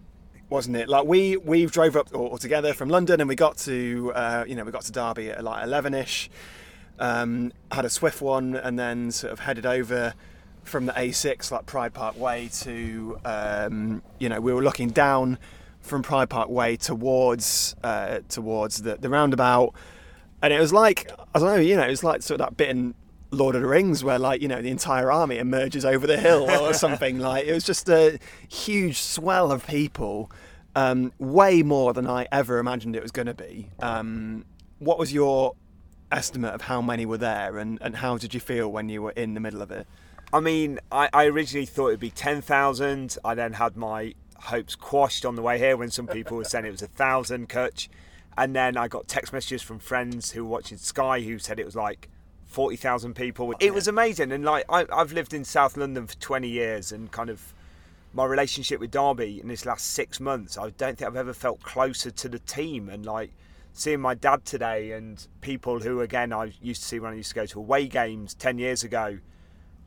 [0.49, 0.87] Wasn't it?
[0.87, 4.55] Like we we drove up all together from London, and we got to uh, you
[4.55, 6.29] know we got to Derby at like eleven ish.
[6.99, 10.13] Um, had a swift one, and then sort of headed over
[10.63, 15.37] from the A6, like Pride Park Way, to um, you know we were looking down
[15.81, 19.73] from Pride Park Way towards uh, towards the, the roundabout,
[20.41, 22.57] and it was like I don't know, you know, it was like sort of that
[22.57, 22.95] bit in
[23.31, 26.49] Lord of the Rings where like you know the entire army emerges over the hill
[26.49, 27.19] or something.
[27.19, 30.31] like it was just a huge swell of people,
[30.75, 33.69] um, way more than I ever imagined it was going to be.
[33.79, 34.45] Um,
[34.79, 35.55] what was your
[36.11, 39.11] estimate of how many were there, and, and how did you feel when you were
[39.11, 39.87] in the middle of it?
[40.31, 43.17] I mean, I, I originally thought it'd be 10,000.
[43.23, 46.65] I then had my hopes quashed on the way here when some people were saying
[46.65, 47.87] it was a thousand Kutch.
[48.37, 51.65] And then I got text messages from friends who were watching Sky who said it
[51.65, 52.09] was like
[52.47, 53.53] 40,000 people.
[53.59, 54.31] It was amazing.
[54.31, 57.53] And like, I, I've lived in South London for 20 years and kind of
[58.13, 61.61] my relationship with Derby in this last six months, I don't think I've ever felt
[61.61, 62.89] closer to the team.
[62.89, 63.31] And like,
[63.73, 67.29] seeing my dad today and people who, again, I used to see when I used
[67.29, 69.19] to go to away games 10 years ago.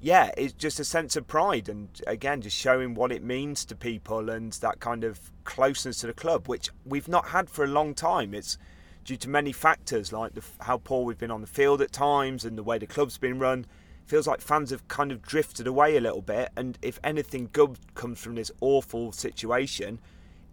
[0.01, 3.75] Yeah, it's just a sense of pride and again, just showing what it means to
[3.75, 7.69] people and that kind of closeness to the club, which we've not had for a
[7.69, 8.33] long time.
[8.33, 8.57] It's
[9.05, 12.45] due to many factors like the, how poor we've been on the field at times
[12.45, 13.67] and the way the club's been run.
[14.07, 17.79] Feels like fans have kind of drifted away a little bit, and if anything good
[17.95, 20.01] comes from this awful situation,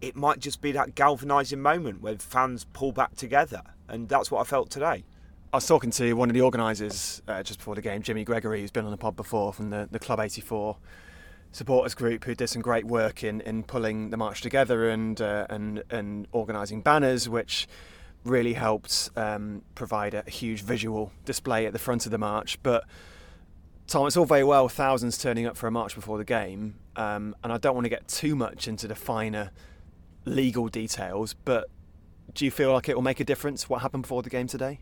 [0.00, 4.40] it might just be that galvanising moment where fans pull back together, and that's what
[4.40, 5.04] I felt today.
[5.52, 8.60] I was talking to one of the organisers uh, just before the game, Jimmy Gregory,
[8.60, 10.76] who's been on the pod before from the, the Club 84
[11.52, 15.46] supporters group, who did some great work in, in pulling the march together and uh,
[15.48, 17.66] and and organising banners, which
[18.24, 22.58] really helped um, provide a huge visual display at the front of the march.
[22.62, 22.84] But
[23.86, 27.34] Tom, it's all very well thousands turning up for a march before the game, um,
[27.42, 29.50] and I don't want to get too much into the finer
[30.24, 31.70] legal details, but
[32.34, 34.80] do you feel like it will make a difference what happened before the game today?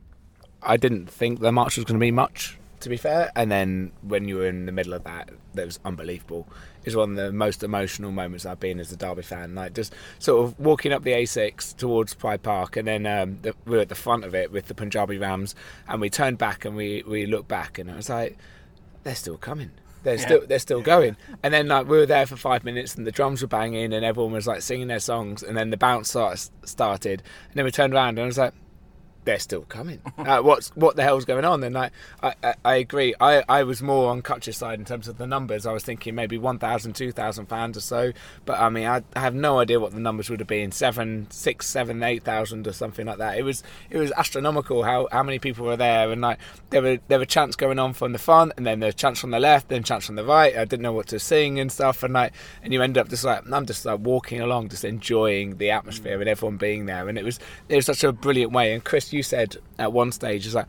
[0.62, 3.30] I didn't think the march was going to be much, to be fair.
[3.36, 6.48] And then when you were in the middle of that, that was unbelievable.
[6.86, 9.56] It was one of the most emotional moments I've been as a Derby fan.
[9.56, 13.54] Like just sort of walking up the A6 towards Pride Park, and then um, the,
[13.64, 15.56] we were at the front of it with the Punjabi Rams,
[15.88, 18.38] and we turned back and we we looked back, and I was like,
[19.02, 19.72] they're still coming.
[20.04, 21.16] They're still they're still going.
[21.42, 24.04] And then like we were there for five minutes and the drums were banging and
[24.04, 27.72] everyone was like singing their songs and then the bounce start, started and then we
[27.72, 28.54] turned around and I was like,
[29.26, 30.00] they're still coming.
[30.26, 31.62] Uh, what's what the hell's going on?
[31.62, 33.14] And I, I, I agree.
[33.20, 35.66] I, I was more on Kutch's side in terms of the numbers.
[35.66, 38.12] I was thinking maybe 1,000, 2,000 fans or so.
[38.44, 41.28] But I mean, I, I have no idea what the numbers would have been seven,
[41.30, 43.38] six, seven, eight thousand or something like that.
[43.38, 46.10] It was it was astronomical how, how many people were there.
[46.10, 46.38] And like
[46.70, 49.30] there were there were chants going on from the front, and then there chants from
[49.30, 50.56] the left, then chants from the right.
[50.56, 52.02] I didn't know what to sing and stuff.
[52.02, 55.58] And like and you end up just like I'm just like walking along, just enjoying
[55.58, 57.08] the atmosphere and everyone being there.
[57.08, 58.72] And it was it was such a brilliant way.
[58.72, 60.66] And Chris, you said at one stage, is like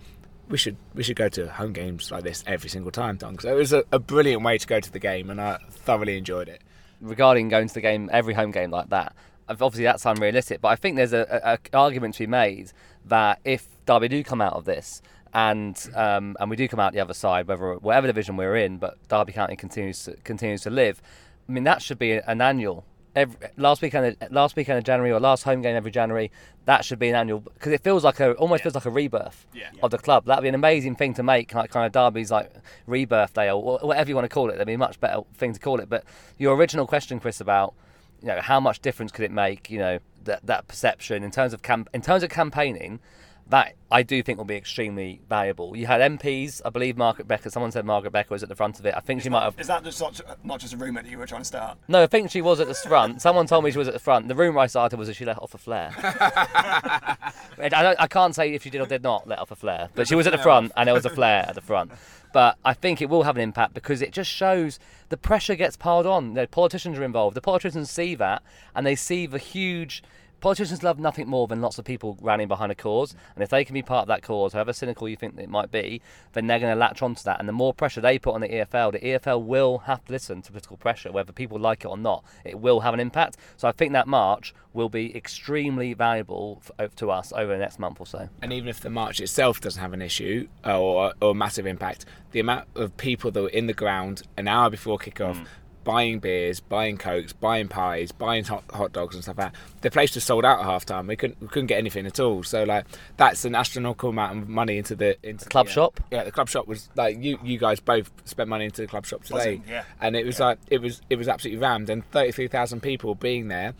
[0.49, 3.37] we should we should go to home games like this every single time, Tom.
[3.39, 6.17] So it was a, a brilliant way to go to the game, and I thoroughly
[6.17, 6.61] enjoyed it.
[7.01, 9.15] regarding going to the game, every home game like that,
[9.49, 10.61] obviously that's unrealistic.
[10.61, 12.71] But I think there's a, a, a argument to be made
[13.05, 15.01] that if Derby do come out of this
[15.33, 18.77] and um, and we do come out the other side, whether whatever division we're in,
[18.77, 21.01] but Derby County continues to, continues to live.
[21.47, 22.85] I mean that should be an annual.
[23.17, 26.31] Every, last weekend, last weekend of January or last home game every January,
[26.65, 29.47] that should be an annual because it feels like a almost feels like a rebirth
[29.81, 30.25] of the club.
[30.25, 32.51] That'd be an amazing thing to make, like kind of Derby's like
[32.85, 34.53] rebirth day or whatever you want to call it.
[34.53, 35.89] That'd be a much better thing to call it.
[35.89, 36.03] But
[36.37, 37.73] your original question, Chris, about
[38.21, 39.71] you know how much difference could it make?
[39.71, 42.99] You know that that perception in terms of camp in terms of campaigning.
[43.49, 45.75] That I do think will be extremely valuable.
[45.75, 47.53] You had MPs, I believe Margaret Beckett.
[47.53, 48.93] Someone said Margaret Beckett was at the front of it.
[48.95, 49.57] I think she might have.
[49.57, 51.77] Is that just not, not just a rumour that you were trying to start?
[51.87, 53.21] No, I think she was at the front.
[53.21, 54.27] Someone told me she was at the front.
[54.27, 55.93] The rumour I started was that she let off a flare.
[55.97, 59.89] I, don't, I can't say if she did or did not let off a flare,
[59.95, 61.91] but she was at the front and there was a flare at the front.
[62.33, 65.77] But I think it will have an impact because it just shows the pressure gets
[65.77, 66.33] piled on.
[66.33, 67.35] The politicians are involved.
[67.35, 68.43] The politicians see that
[68.75, 70.03] and they see the huge.
[70.39, 73.65] Politicians love nothing more than lots of people rallying behind a cause, and if they
[73.65, 75.99] can be part of that cause, however cynical you think it might be,
[76.33, 77.39] then they're going to latch onto that.
[77.39, 80.43] And the more pressure they put on the EFL, the EFL will have to listen
[80.43, 82.23] to political pressure, whether people like it or not.
[82.45, 83.37] It will have an impact.
[83.55, 87.79] So I think that march will be extremely valuable f- to us over the next
[87.79, 88.29] month or so.
[88.41, 91.65] And even if the march itself doesn't have an issue uh, or, or a massive
[91.65, 95.45] impact, the amount of people that were in the ground an hour before kickoff.
[95.87, 99.59] Buying beers, buying cokes, buying pies, buying hot, hot dogs and stuff like that.
[99.81, 101.07] The place was sold out at half time.
[101.07, 102.43] We couldn't we couldn't get anything at all.
[102.43, 105.99] So like that's an astronomical amount of money into the into the club uh, shop?
[106.11, 109.05] Yeah, the club shop was like you you guys both spent money into the club
[109.05, 109.61] shop today.
[109.67, 109.85] Yeah.
[110.01, 113.15] And it was like it was it was absolutely rammed and thirty three thousand people
[113.15, 113.73] being there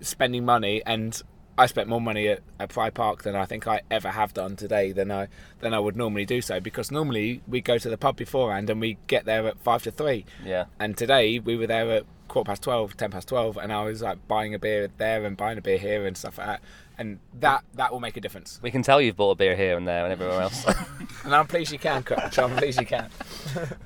[0.00, 1.22] spending money and
[1.58, 4.56] I spent more money at, at Pride Park than I think I ever have done
[4.56, 5.28] today than I
[5.60, 8.80] than I would normally do so because normally we go to the pub beforehand and
[8.80, 10.24] we get there at five to three.
[10.44, 10.64] Yeah.
[10.78, 14.00] And today we were there at quarter past 12, 10 past 12, and I was
[14.00, 16.60] like buying a beer there and buying a beer here and stuff like that.
[16.96, 18.58] And that that will make a difference.
[18.62, 20.64] We can tell you've bought a beer here and there and everywhere else.
[21.24, 22.36] And I'm pleased you can, Coach.
[22.38, 23.08] I'm pleased you can.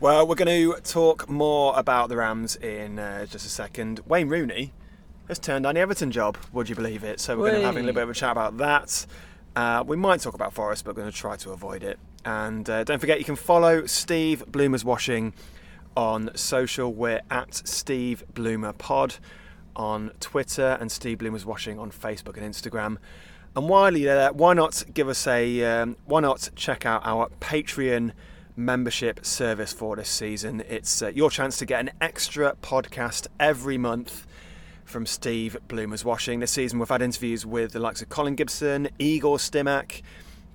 [0.01, 4.01] Well, we're going to talk more about the Rams in uh, just a second.
[4.07, 4.73] Wayne Rooney
[5.29, 7.21] has turned down the Everton job, would you believe it?
[7.21, 9.07] So we're going to have a little bit of a chat about that.
[9.55, 11.99] Uh, we might talk about Forest, but we're going to try to avoid it.
[12.25, 15.33] And uh, don't forget, you can follow Steve Bloomer's Washing
[15.97, 16.93] on social.
[16.93, 19.17] We're at Steve Bloomer Pod
[19.75, 22.99] on Twitter and Steve Bloomer's Washing on Facebook and Instagram.
[23.55, 27.31] And while you're there, why not give us a um, why not check out our
[27.41, 28.13] Patreon
[28.55, 30.63] membership service for this season?
[30.69, 34.27] It's uh, your chance to get an extra podcast every month
[34.87, 36.41] from Steve Bloomer's Washing.
[36.41, 40.01] This season, we've had interviews with the likes of Colin Gibson, Igor Stimac,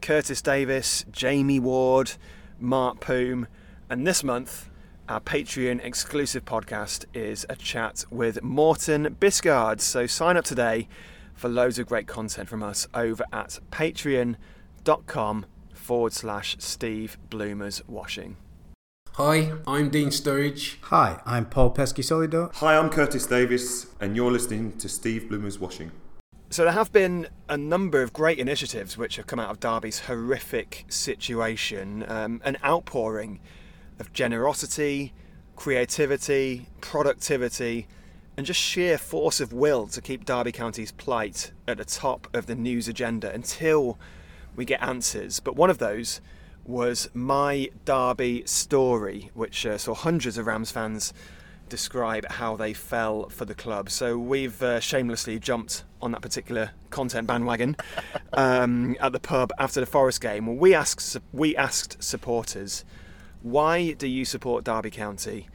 [0.01, 2.13] Curtis Davis, Jamie Ward,
[2.59, 3.47] Mart Poom,
[3.89, 4.69] and this month,
[5.09, 9.81] our Patreon exclusive podcast is a chat with Morten Bisgaard.
[9.81, 10.87] So sign up today
[11.33, 18.37] for loads of great content from us over at patreon.com forward slash Steve Bloomer's Washing.
[19.15, 20.77] Hi, I'm Dean Sturridge.
[20.83, 22.49] Hi, I'm Paul Peschisolido.
[22.55, 25.91] Hi, I'm Curtis Davis, and you're listening to Steve Bloomer's Washing.
[26.49, 29.99] So there have been a number of great initiatives which have come out of Derby's
[29.99, 33.41] horrific situation, um, an outpouring
[33.99, 35.13] of generosity,
[35.57, 37.87] creativity, productivity,
[38.37, 42.45] and just sheer force of will to keep Derby County's plight at the top of
[42.45, 43.99] the news agenda until
[44.55, 45.41] we get answers.
[45.41, 46.21] But one of those
[46.65, 51.13] was My Derby Story, which uh, saw hundreds of Rams fans
[51.69, 53.89] describe how they fell for the club.
[53.89, 57.77] So we've uh, shamelessly jumped on that particular content bandwagon
[58.33, 60.57] um, at the pub after the Forest game.
[60.57, 62.83] We asked we asked supporters,
[63.41, 65.47] why do you support Derby County,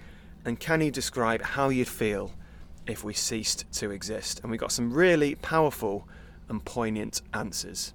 [0.44, 2.32] and can you describe how you'd feel
[2.86, 4.40] if we ceased to exist?
[4.42, 6.08] And we got some really powerful
[6.48, 7.92] and poignant answers.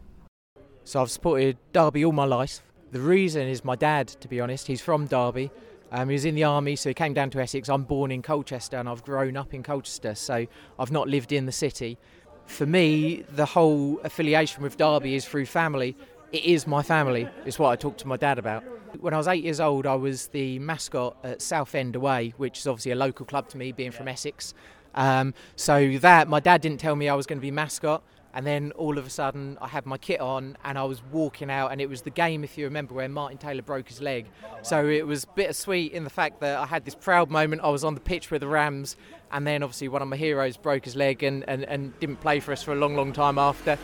[0.84, 2.62] So I've supported Derby all my life.
[2.91, 4.67] The reason is my dad, to be honest.
[4.67, 5.49] He's from Derby.
[5.93, 7.69] Um, he was in the army, so he came down to Essex.
[7.69, 10.45] I'm born in Colchester and I've grown up in Colchester, so
[10.77, 11.97] I've not lived in the city.
[12.45, 15.95] For me, the whole affiliation with Derby is through family.
[16.34, 18.63] It is my family, is what I talked to my dad about.
[18.99, 22.67] When I was eight years old, I was the mascot at Southend Away, which is
[22.67, 24.54] obviously a local club to me, being from Essex.
[24.95, 28.04] Um, so that, my dad didn't tell me I was going to be mascot.
[28.34, 31.52] And then all of a sudden, I had my kit on and I was walking
[31.52, 34.28] out, and it was the game, if you remember, where Martin Taylor broke his leg.
[34.62, 37.62] So it was bittersweet in the fact that I had this proud moment.
[37.62, 38.96] I was on the pitch with the Rams,
[39.32, 42.39] and then obviously one of my heroes broke his leg and, and, and didn't play
[42.39, 43.78] for us for a long, long time after.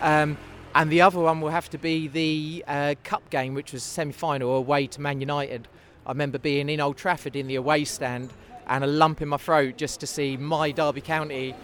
[0.00, 0.38] Um,
[0.74, 4.12] and the other one will have to be the uh, cup game, which was semi
[4.12, 5.68] final away to Man United.
[6.06, 8.32] I remember being in Old Trafford in the away stand
[8.66, 11.54] and a lump in my throat just to see my Derby County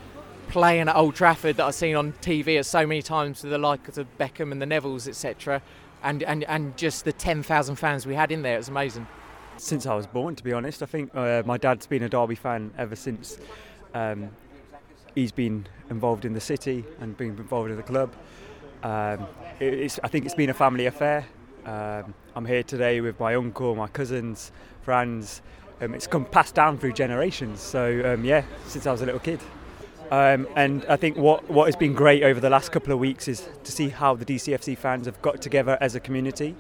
[0.49, 3.99] playing at Old Trafford that I've seen on TV so many times with the likes
[3.99, 5.63] of Beckham and the Nevilles, etc.
[6.03, 9.07] And, and, and just the 10,000 fans we had in there, it was amazing.
[9.57, 12.35] Since I was born, to be honest, I think uh, my dad's been a Derby
[12.35, 13.39] fan ever since
[13.95, 14.31] um,
[15.15, 18.13] he's been involved in the city and been involved in the club.
[18.83, 19.27] Um,
[19.61, 21.25] I think it's been a family affair.
[21.65, 25.43] Um, I'm here today with my uncle, my cousins, friends.
[25.81, 27.61] Um, it's come passed down through generations.
[27.61, 29.41] So um, yeah, since I was a little kid.
[30.11, 33.29] Um, and I think what, what has been great over the last couple of weeks
[33.29, 36.55] is to see how the DCFC fans have got together as a community.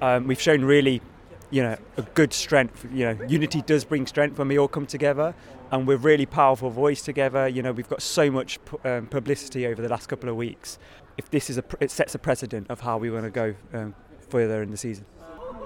[0.00, 1.02] Um, we've shown really,
[1.50, 2.86] you know, a good strength.
[2.92, 5.34] You know, unity does bring strength when we all come together,
[5.70, 7.48] and we're really powerful voice together.
[7.48, 10.78] You know, we've got so much um, publicity over the last couple of weeks.
[11.18, 13.94] If this is a, it sets a precedent of how we want to go um,
[14.28, 15.04] further in the season.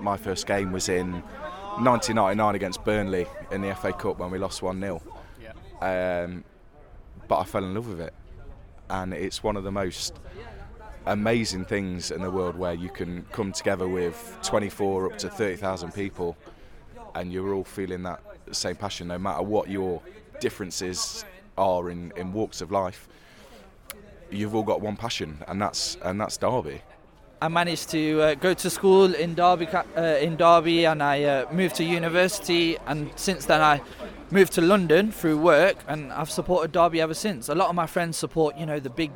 [0.00, 4.62] My first game was in 1999 against Burnley in the FA Cup when we lost
[4.62, 5.02] one 0
[5.80, 6.44] um,
[7.28, 8.14] but I fell in love with it.
[8.88, 10.14] And it's one of the most
[11.06, 15.92] amazing things in the world where you can come together with 24 up to 30,000
[15.92, 16.36] people
[17.14, 20.02] and you're all feeling that same passion no matter what your
[20.40, 21.24] differences
[21.56, 23.08] are in, in walks of life.
[24.30, 26.82] You've all got one passion and that's and that's Derby.
[27.40, 31.52] I managed to uh, go to school in Derby, uh, in Derby, and I uh,
[31.52, 32.78] moved to university.
[32.86, 33.82] And since then, I
[34.30, 37.50] moved to London through work, and I've supported Derby ever since.
[37.50, 39.12] A lot of my friends support, you know, the big,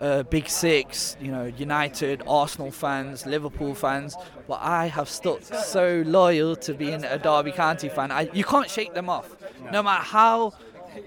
[0.00, 4.16] uh, big six, you know, United, Arsenal fans, Liverpool fans.
[4.46, 8.10] But I have stuck so loyal to being a Derby County fan.
[8.10, 9.36] I, you can't shake them off,
[9.70, 10.54] no matter how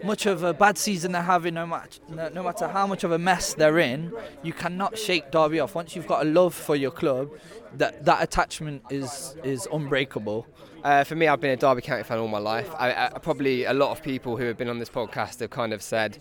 [0.04, 1.66] much of a bad season they're having, no,
[2.10, 5.76] no matter how much of a mess they're in, you cannot shake Derby off.
[5.76, 7.30] Once you've got a love for your club,
[7.78, 10.46] that that attachment is is unbreakable.
[10.84, 12.70] Uh, for me, I've been a Derby County fan all my life.
[12.78, 15.74] I, I, probably a lot of people who have been on this podcast have kind
[15.74, 16.18] of said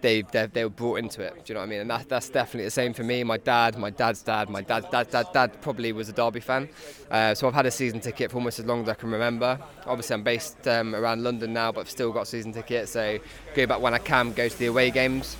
[0.00, 1.44] they they were brought into it.
[1.44, 1.80] Do you know what I mean?
[1.80, 3.24] And that, that's definitely the same for me.
[3.24, 6.68] My dad, my dad's dad, my dad's dad, dad, dad probably was a Derby fan.
[7.10, 9.58] Uh, so I've had a season ticket for almost as long as I can remember.
[9.86, 12.88] Obviously, I'm based um, around London now, but I've still got a season ticket.
[12.88, 13.18] So
[13.54, 15.36] go back when I can, go to the away games.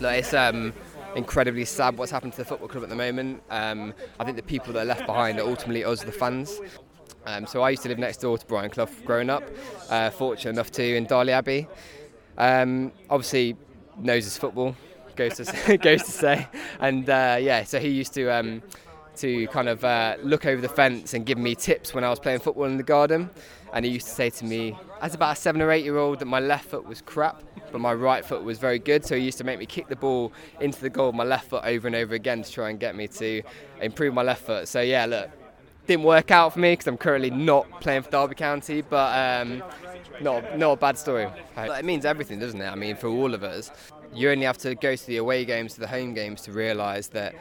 [0.00, 0.72] Like it's um,
[1.14, 3.42] incredibly sad what's happened to the football club at the moment.
[3.50, 6.60] Um, I think the people that are left behind are ultimately us, the fans.
[7.26, 9.44] Um, so I used to live next door to Brian Clough growing up.
[9.88, 11.68] Uh, fortunate enough to in Darley Abbey.
[12.36, 13.56] Um, obviously,
[13.98, 14.76] knows his football,
[15.16, 16.48] goes to goes to say,
[16.80, 18.62] and uh, yeah, so he used to um,
[19.16, 22.18] to kind of uh, look over the fence and give me tips when I was
[22.18, 23.30] playing football in the garden,
[23.72, 26.18] and he used to say to me, as about a seven or eight year old,
[26.20, 29.04] that my left foot was crap, but my right foot was very good.
[29.04, 31.50] So he used to make me kick the ball into the goal with my left
[31.50, 33.42] foot over and over again to try and get me to
[33.80, 34.68] improve my left foot.
[34.68, 35.30] So yeah, look,
[35.86, 39.62] didn't work out for me because I'm currently not playing for Derby County, but um,
[40.20, 41.28] not, not a bad story.
[41.56, 42.68] It means everything, doesn't it?
[42.68, 43.70] I mean, for all of us,
[44.14, 47.08] you only have to go to the away games, to the home games to realise
[47.08, 47.34] that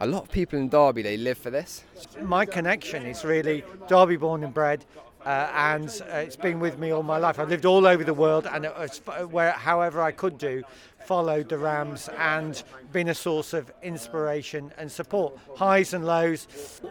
[0.00, 1.84] a lot of people in Derby, they live for this.
[2.22, 4.84] My connection is really Derby born and bred.
[5.26, 7.38] Uh, and uh, it's been with me all my life.
[7.38, 10.62] I've lived all over the world, and it was, where, however I could do,
[11.04, 16.46] followed the Rams and been a source of inspiration and support, highs and lows.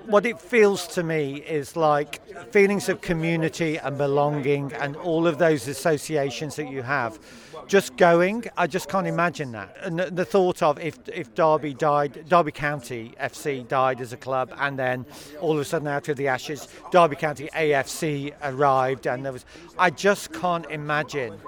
[0.06, 5.38] What it feels to me is like feelings of community and belonging and all of
[5.38, 7.20] those associations that you have.
[7.68, 9.76] Just going, I just can't imagine that.
[9.82, 14.54] And the, thought of if, if Derby died, Derby County FC died as a club,
[14.58, 15.06] and then
[15.40, 19.46] all of a sudden out of the ashes, Derby County AFC arrived, and there was,
[19.78, 21.40] I just can't imagine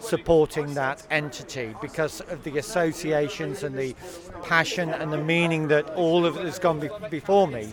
[0.00, 3.94] supporting that entity because of the associations and the
[4.42, 7.72] passion and the meaning that all of it has gone be- before me.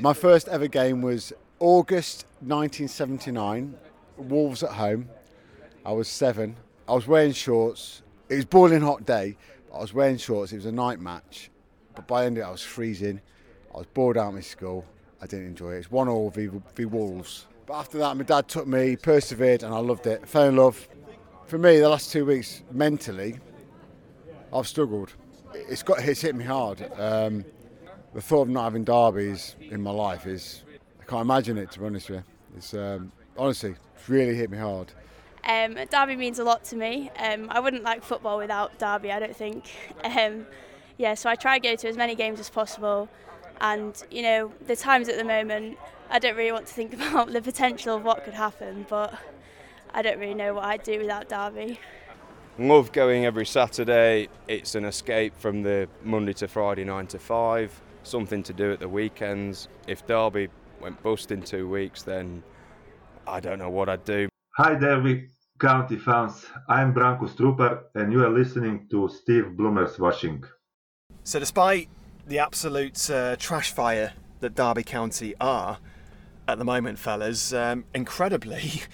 [0.00, 3.74] My first ever game was August 1979,
[4.16, 5.08] Wolves at home.
[5.84, 6.56] I was seven.
[6.88, 8.02] I was wearing shorts.
[8.28, 9.36] It was boiling hot day.
[9.74, 10.52] I was wearing shorts.
[10.52, 11.50] It was a night match,
[11.94, 13.20] but by the end of it, I was freezing.
[13.74, 14.84] I was bored out of my school.
[15.20, 15.78] I didn't enjoy it.
[15.78, 17.46] It's one all v, v Wolves.
[17.66, 20.26] But after that, my dad took me, persevered, and I loved it.
[20.26, 20.88] Fell in love
[21.46, 23.38] for me, the last two weeks, mentally,
[24.52, 25.12] I've struggled.
[25.54, 26.90] It's got it's hit me hard.
[26.98, 27.44] Um,
[28.14, 30.64] the thought of not having derbies in my life is
[31.00, 31.70] I can't imagine it.
[31.72, 32.24] To be honest with you,
[32.56, 34.92] it's um, honestly it's really hit me hard.
[35.44, 37.10] Um, derby means a lot to me.
[37.18, 39.12] Um, I wouldn't like football without derby.
[39.12, 39.70] I don't think.
[40.04, 40.46] Um,
[40.98, 43.10] yeah, so I try to go to as many games as possible.
[43.60, 45.76] And you know, the times at the moment,
[46.08, 49.12] I don't really want to think about the potential of what could happen, but
[49.96, 51.80] I don't really know what I'd do without Derby.
[52.58, 54.28] Love going every Saturday.
[54.46, 58.78] It's an escape from the Monday to Friday 9 to 5, something to do at
[58.78, 59.68] the weekends.
[59.86, 60.48] If Derby
[60.82, 62.42] went bust in two weeks, then
[63.26, 64.28] I don't know what I'd do.
[64.58, 65.28] Hi, Derby
[65.58, 66.44] County fans.
[66.68, 70.44] I'm Branko Strupar, and you are listening to Steve Bloomer's Washing.
[71.24, 71.88] So, despite
[72.26, 75.78] the absolute uh, trash fire that Derby County are
[76.46, 78.82] at the moment, fellas, um, incredibly,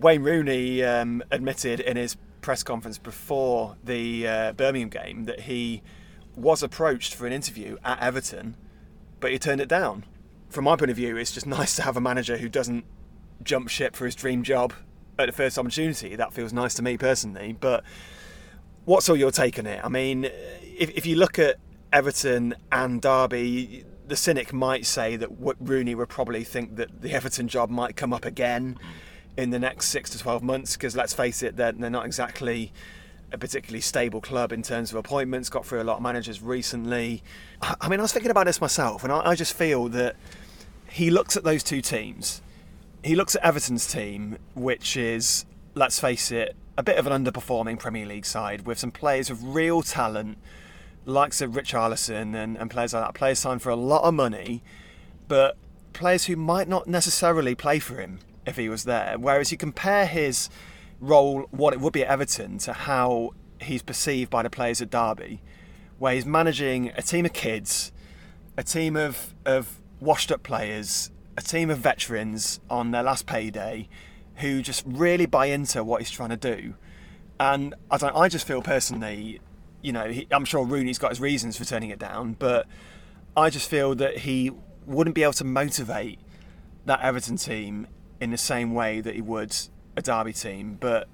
[0.00, 5.82] Wayne Rooney um, admitted in his press conference before the uh, Birmingham game that he
[6.34, 8.56] was approached for an interview at Everton,
[9.20, 10.04] but he turned it down.
[10.48, 12.84] From my point of view, it's just nice to have a manager who doesn't
[13.42, 14.72] jump ship for his dream job
[15.18, 16.16] at the first opportunity.
[16.16, 17.54] That feels nice to me personally.
[17.58, 17.84] But
[18.86, 19.84] what's all your take on it?
[19.84, 21.56] I mean, if, if you look at
[21.92, 25.28] Everton and Derby, the cynic might say that
[25.60, 28.78] Rooney would probably think that the Everton job might come up again
[29.40, 32.72] in the next six to 12 months because let's face it, they're, they're not exactly
[33.32, 37.22] a particularly stable club in terms of appointments, got through a lot of managers recently.
[37.62, 40.16] I mean, I was thinking about this myself, and I, I just feel that
[40.88, 42.42] he looks at those two teams.
[43.02, 47.78] He looks at Everton's team, which is, let's face it, a bit of an underperforming
[47.78, 50.38] Premier League side with some players of real talent,
[51.06, 53.14] likes of Richarlison and, and players like that.
[53.14, 54.62] Players signed for a lot of money,
[55.28, 55.56] but
[55.92, 59.16] players who might not necessarily play for him if he was there.
[59.18, 60.48] Whereas you compare his
[61.00, 63.30] role, what it would be at Everton, to how
[63.60, 65.42] he's perceived by the players at Derby,
[65.98, 67.92] where he's managing a team of kids,
[68.56, 73.88] a team of, of washed up players, a team of veterans on their last payday
[74.36, 76.74] who just really buy into what he's trying to do.
[77.38, 78.14] And I don't.
[78.14, 79.40] I just feel personally,
[79.82, 82.66] you know, he, I'm sure Rooney's got his reasons for turning it down, but
[83.36, 84.50] I just feel that he
[84.86, 86.18] wouldn't be able to motivate
[86.86, 87.86] that Everton team
[88.20, 89.56] in the same way that he would
[89.96, 90.76] a Derby team.
[90.78, 91.08] But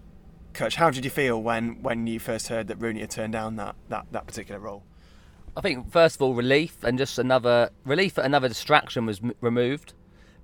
[0.53, 3.57] coach, how did you feel when, when you first heard that Rooney had turned down
[3.57, 4.83] that, that, that particular role?
[5.57, 9.33] I think first of all relief and just another relief that another distraction was m-
[9.41, 9.95] removed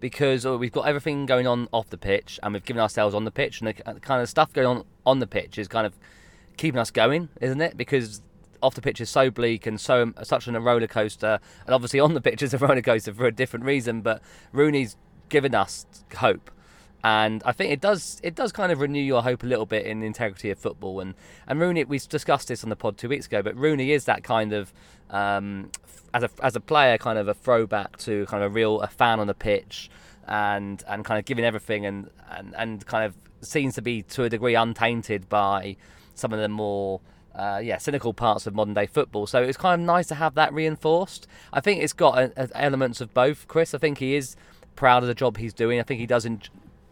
[0.01, 3.25] because uh, we've got everything going on off the pitch and we've given ourselves on
[3.25, 5.99] the pitch and the kind of stuff going on on the pitch is kind of
[6.57, 7.77] keeping us going, isn't it?
[7.77, 8.23] Because
[8.63, 12.15] off the pitch is so bleak and so such a roller coaster, and obviously on
[12.15, 14.01] the pitch is a roller coaster for a different reason.
[14.01, 14.97] But Rooney's
[15.29, 16.51] given us hope,
[17.05, 19.87] and I think it does it does kind of renew your hope a little bit
[19.87, 21.01] in the integrity of football.
[21.01, 21.15] And
[21.47, 24.25] and Rooney, we discussed this on the pod two weeks ago, but Rooney is that
[24.25, 24.73] kind of
[25.11, 25.71] um,
[26.15, 28.89] as a as a player, kind of a throwback to kind of a real a
[28.89, 29.91] fan on the pitch,
[30.27, 34.25] and and kind of giving everything, and and and kind of seems to be to
[34.25, 35.77] a degree untainted by
[36.15, 37.01] some of the more
[37.35, 39.27] uh, yeah, cynical parts of modern day football.
[39.27, 41.27] So it's kind of nice to have that reinforced.
[41.53, 43.75] I think it's got a, a, elements of both, Chris.
[43.75, 44.37] I think he is
[44.77, 45.81] proud of the job he's doing.
[45.81, 46.43] I think he does, en-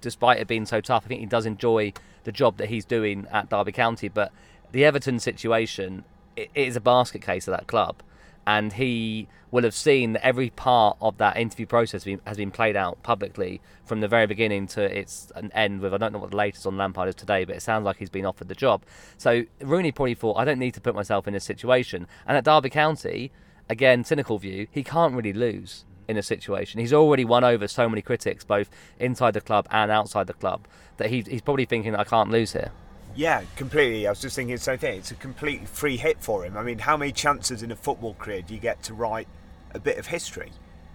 [0.01, 1.93] despite it being so tough, I think he does enjoy
[2.25, 4.09] the job that he's doing at Derby County.
[4.09, 4.33] But
[4.73, 6.05] the Everton situation,
[6.37, 8.03] it, it is a basket case of that club
[8.47, 12.77] and he will have seen that every part of that interview process has been played
[12.77, 16.37] out publicly from the very beginning to its end with I don't know what the
[16.37, 18.83] latest on Lampard is today, but it sounds like he's been offered the job.
[19.19, 22.07] So Rooney probably thought I don't need to put myself in this situation.
[22.27, 23.33] And at Derby County,
[23.69, 26.81] again, cynical view, he can't really lose in a situation.
[26.81, 30.67] He's already won over so many critics, both inside the club and outside the club,
[30.97, 32.73] that he, he's probably thinking I can't lose here.
[33.15, 34.07] Yeah, completely.
[34.07, 34.99] I was just thinking the same thing.
[34.99, 36.57] It's a completely free hit for him.
[36.57, 39.29] I mean, how many chances in a football career do you get to write
[39.73, 40.53] a bit of history?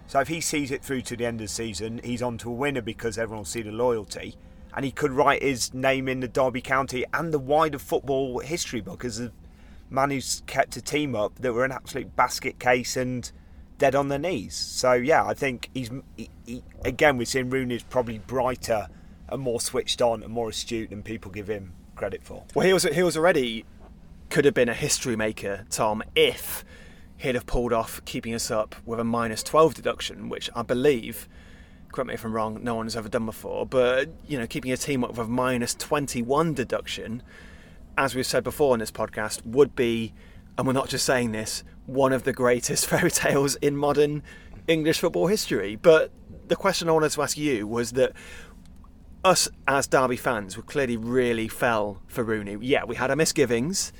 [0.07, 2.49] So if he sees it through to the end of the season, he's on to
[2.49, 4.35] a winner because everyone will see the loyalty.
[4.75, 8.81] And he could write his name in the Derby County and the wider football history
[8.81, 9.31] book as a
[9.89, 13.31] man who's kept a team up that were an absolute basket case and
[13.77, 14.55] dead on their knees.
[14.55, 18.87] So yeah, I think he's he, he, again we're seeing Rooney's probably brighter
[19.29, 22.43] and more switched on and more astute than people give him credit for.
[22.53, 23.65] Well, he was he was already
[24.29, 26.63] could have been a history maker, Tom, if
[27.17, 31.29] he'd have pulled off keeping us up with a minus 12 deduction, which I believe,
[31.91, 34.71] correct me if I'm wrong, no one has ever done before, but you know, keeping
[34.71, 37.23] a team up with a minus 21 deduction,
[37.97, 40.13] as we've said before in this podcast, would be,
[40.57, 44.23] and we're not just saying this, one of the greatest fairy tales in modern
[44.67, 45.75] English football history.
[45.75, 46.11] But
[46.47, 48.13] the question I wanted to ask you was that
[49.23, 52.57] us as Derby fans, we clearly really fell for Rooney.
[52.61, 53.91] Yeah, we had our misgivings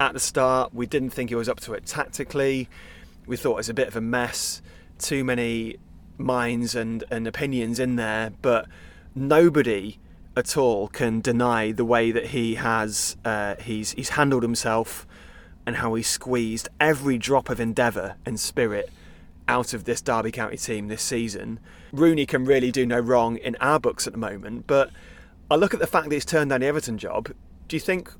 [0.00, 0.72] at the start.
[0.72, 2.68] We didn't think he was up to it tactically.
[3.26, 4.62] We thought it was a bit of a mess.
[4.98, 5.76] Too many
[6.16, 8.66] minds and, and opinions in there, but
[9.14, 9.98] nobody
[10.36, 15.06] at all can deny the way that he has uh, he's he's handled himself
[15.66, 18.90] and how he squeezed every drop of endeavour and spirit
[19.48, 21.60] out of this Derby County team this season.
[21.92, 24.90] Rooney can really do no wrong in our books at the moment, but
[25.50, 27.32] I look at the fact that he's turned down the Everton job.
[27.68, 28.10] Do you think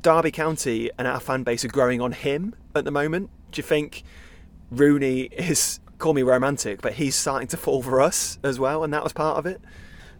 [0.00, 3.30] Derby County and our fan base are growing on him at the moment?
[3.52, 4.02] Do you think
[4.70, 8.92] Rooney is, call me romantic, but he's starting to fall for us as well, and
[8.92, 9.60] that was part of it?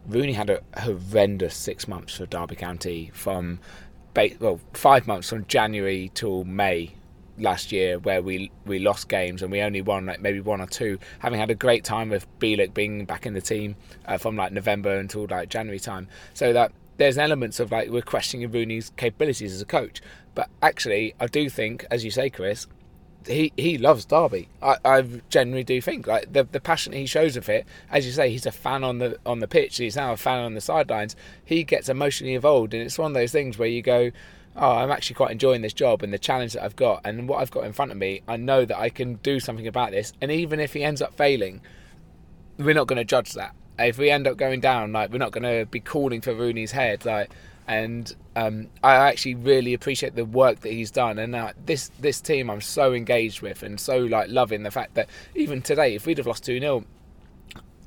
[0.05, 3.59] Rooney had a horrendous six months for Derby County from,
[4.39, 6.95] well, five months from January till May
[7.37, 10.67] last year where we we lost games and we only won like maybe one or
[10.67, 14.35] two having had a great time with Bielik being back in the team uh, from
[14.35, 16.07] like November until like January time.
[16.33, 20.01] So that there's elements of like we're questioning Rooney's capabilities as a coach.
[20.35, 22.67] But actually I do think as you say Chris
[23.27, 24.47] he he loves Derby.
[24.61, 27.65] I, I generally do think like the the passion he shows of it.
[27.89, 29.77] As you say, he's a fan on the on the pitch.
[29.77, 31.15] He's now a fan on the sidelines.
[31.43, 34.11] He gets emotionally involved, and it's one of those things where you go,
[34.55, 37.39] oh, I'm actually quite enjoying this job and the challenge that I've got and what
[37.41, 38.21] I've got in front of me.
[38.27, 40.13] I know that I can do something about this.
[40.21, 41.61] And even if he ends up failing,
[42.57, 43.55] we're not going to judge that.
[43.79, 46.71] If we end up going down, like we're not going to be calling for Rooney's
[46.71, 47.31] head, like.
[47.67, 52.19] And um, I actually really appreciate the work that he's done, and uh, this this
[52.19, 56.05] team I'm so engaged with, and so like loving the fact that even today, if
[56.05, 56.85] we'd have lost two 0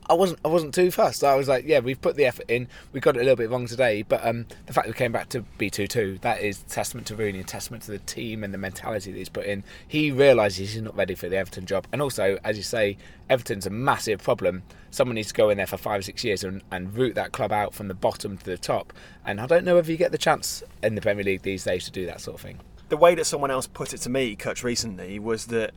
[0.07, 1.25] I wasn't I wasn't too fussed.
[1.25, 2.69] I was like, yeah, we've put the effort in.
[2.93, 5.31] We got it a little bit wrong today, but um, the fact we came back
[5.31, 8.59] to B two two that is testament to Rooney, testament to the team and the
[8.59, 9.65] mentality that he's put in.
[9.89, 12.99] He realises he's not ready for the Everton job, and also, as you say,
[13.31, 14.63] Everton's a massive problem.
[14.91, 17.51] Someone needs to go in there for five six years and, and root that club
[17.51, 18.93] out from the bottom to the top.
[19.25, 21.85] And I don't know if you get the chance in the Premier League these days
[21.87, 22.61] to do that sort of thing.
[22.91, 25.73] The way that someone else put it to me, Kutch, recently was that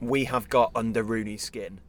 [0.00, 1.80] we have got under Rooney's skin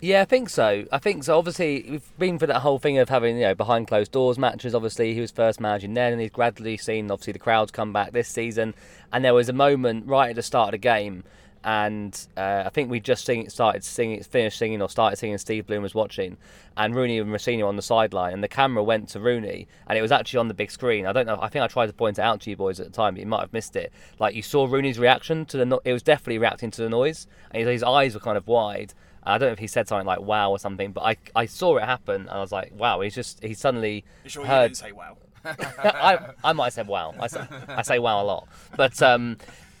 [0.00, 0.84] yeah, I think so.
[0.92, 1.38] I think so.
[1.38, 4.74] Obviously, we've been for that whole thing of having you know behind closed doors matches.
[4.74, 8.12] Obviously, he was first managing then, and he's gradually seen obviously the crowds come back
[8.12, 8.74] this season.
[9.12, 11.24] And there was a moment right at the start of the game
[11.64, 15.38] and uh, I think we just sing, started singing, finished singing, or started singing.
[15.38, 16.36] Steve Bloomer's Watching,
[16.76, 20.02] and Rooney and Rosenior on the sideline, and the camera went to Rooney, and it
[20.02, 21.06] was actually on the big screen.
[21.06, 21.38] I don't know.
[21.40, 23.20] I think I tried to point it out to you boys at the time, but
[23.20, 23.92] you might have missed it.
[24.18, 25.66] Like you saw Rooney's reaction to the.
[25.66, 28.46] No- it was definitely reacting to the noise, and his, his eyes were kind of
[28.46, 28.94] wide.
[29.28, 31.76] I don't know if he said something like "wow" or something, but I, I saw
[31.76, 34.68] it happen, and I was like, "Wow!" He's just he suddenly You sure you heard.
[34.68, 35.16] didn't say wow?
[35.44, 37.14] I, I might have said wow.
[37.18, 39.38] I say, I say wow a lot, but um,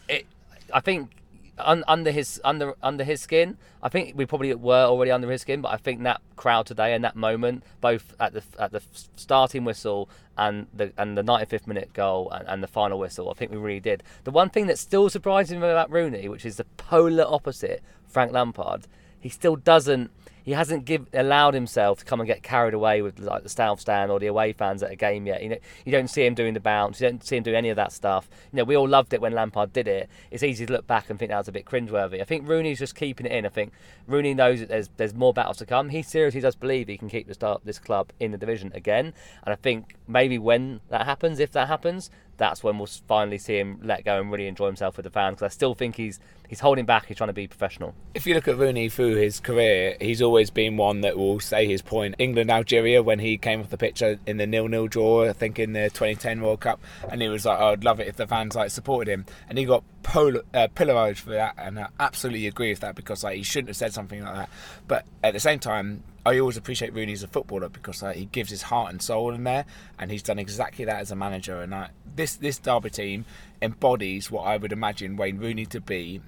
[0.08, 0.26] it,
[0.72, 1.10] I think
[1.58, 5.42] un, under his under under his skin, I think we probably were already under his
[5.42, 5.60] skin.
[5.60, 8.82] But I think that crowd today and that moment, both at the at the
[9.16, 13.34] starting whistle and the and the 95th minute goal and, and the final whistle, I
[13.34, 14.02] think we really did.
[14.24, 18.32] The one thing that still surprises me about Rooney, which is the polar opposite, Frank
[18.32, 18.86] Lampard,
[19.20, 20.10] he still doesn't
[20.48, 23.80] he hasn't give, allowed himself to come and get carried away with like the South
[23.80, 25.42] Stand or the away fans at a game yet.
[25.42, 27.02] You know, you don't see him doing the bounce.
[27.02, 28.30] You don't see him do any of that stuff.
[28.50, 30.08] You know, we all loved it when Lampard did it.
[30.30, 32.22] It's easy to look back and think that was a bit cringeworthy.
[32.22, 33.44] I think Rooney's just keeping it in.
[33.44, 33.74] I think
[34.06, 35.90] Rooney knows that there's there's more battles to come.
[35.90, 39.12] He seriously does believe he can keep this club in the division again.
[39.44, 43.58] And I think maybe when that happens, if that happens, that's when we'll finally see
[43.58, 45.34] him let go and really enjoy himself with the fans.
[45.34, 46.18] Because I still think he's
[46.48, 47.06] he's holding back.
[47.06, 47.94] He's trying to be professional.
[48.14, 51.66] If you look at Rooney through his career, he's always been one that will say
[51.66, 52.14] his point.
[52.18, 55.72] England Algeria when he came off the pitch in the nil-nil draw, I think in
[55.72, 56.80] the 2010 World Cup,
[57.10, 59.58] and he was like, oh, "I'd love it if the fans like supported him," and
[59.58, 63.42] he got pol- uh, for that, and I absolutely agree with that because like he
[63.42, 64.50] shouldn't have said something like that.
[64.86, 68.26] But at the same time, I always appreciate Rooney as a footballer because like, he
[68.26, 69.64] gives his heart and soul in there,
[69.98, 71.62] and he's done exactly that as a manager.
[71.62, 71.74] And
[72.14, 73.24] this this Derby team
[73.62, 76.20] embodies what I would imagine Wayne Rooney to be: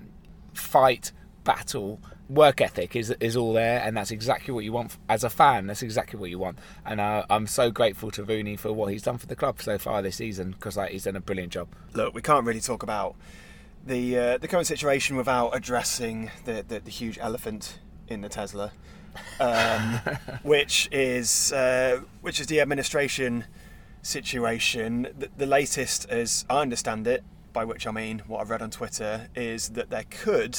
[0.54, 1.12] fight,
[1.44, 5.30] battle, work ethic is is all there, and that's exactly what you want as a
[5.30, 5.66] fan.
[5.66, 9.02] That's exactly what you want, and uh, I'm so grateful to Rooney for what he's
[9.02, 11.68] done for the club so far this season because he's done a brilliant job.
[11.92, 13.16] Look, we can't really talk about
[13.84, 17.78] the uh, the current situation without addressing the, the, the huge elephant
[18.08, 18.72] in the Tesla,
[19.38, 20.00] um,
[20.42, 23.44] which is uh, which is the administration
[24.02, 25.08] situation.
[25.18, 28.70] The, the latest, as I understand it, by which I mean what I've read on
[28.70, 30.58] Twitter, is that there could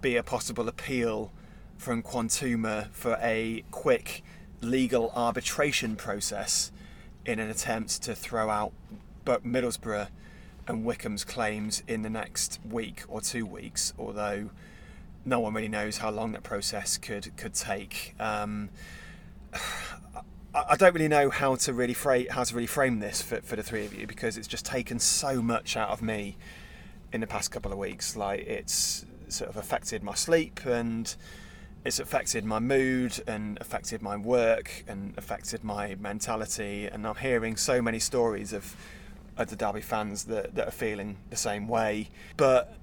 [0.00, 1.32] be a possible appeal
[1.76, 4.22] from Quantuma for a quick
[4.60, 6.72] legal arbitration process
[7.24, 8.72] in an attempt to throw out
[9.26, 10.08] Middlesbrough
[10.68, 14.50] and Wycombe's claims in the next week or two weeks, although
[15.26, 18.14] no one really knows how long that process could could take.
[18.18, 18.70] Um,
[20.54, 23.56] I, don't really know how to really frame how to really frame this for, for
[23.56, 26.38] the three of you because it's just taken so much out of me
[27.12, 28.16] in the past couple of weeks.
[28.16, 31.14] Like it's sort of affected my sleep and
[31.84, 36.86] it's affected my mood and affected my work and affected my mentality.
[36.86, 38.74] And I'm hearing so many stories of,
[39.36, 42.08] of the Derby fans that, that are feeling the same way.
[42.36, 42.76] But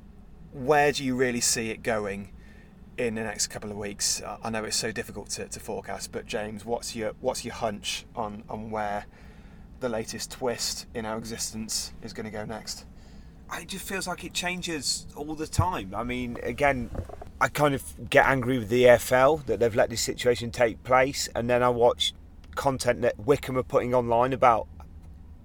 [0.53, 2.29] where do you really see it going
[2.97, 4.21] in the next couple of weeks?
[4.43, 8.05] I know it's so difficult to, to forecast, but James, what's your what's your hunch
[8.15, 9.05] on, on where
[9.79, 12.85] the latest twist in our existence is going to go next?
[13.61, 15.93] it just feels like it changes all the time.
[15.95, 16.89] I mean, again,
[17.39, 21.29] I kind of get angry with the EFL that they've let this situation take place,
[21.35, 22.13] and then I watch
[22.55, 24.67] content that Wycombe are putting online about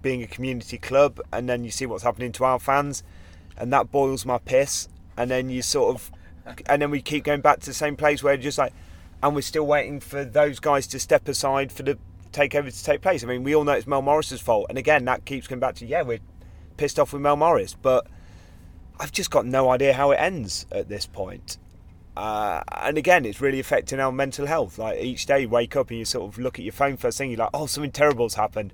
[0.01, 3.03] being a community club, and then you see what's happening to our fans,
[3.57, 4.89] and that boils my piss.
[5.19, 6.11] And then you sort of,
[6.67, 8.73] and then we keep going back to the same place where just like,
[9.23, 11.99] and we're still waiting for those guys to step aside for the
[12.33, 13.25] takeover to take place.
[13.25, 15.75] I mean, we all know it's Mel Morris's fault, and again, that keeps coming back
[15.77, 16.21] to yeah, we're
[16.77, 18.07] pissed off with Mel Morris, but
[19.01, 21.59] I've just got no idea how it ends at this point.
[22.17, 24.79] Uh, and again, it's really affecting our mental health.
[24.79, 27.19] Like each day, you wake up and you sort of look at your phone first
[27.19, 28.73] thing, you're like, oh, something terrible's happened.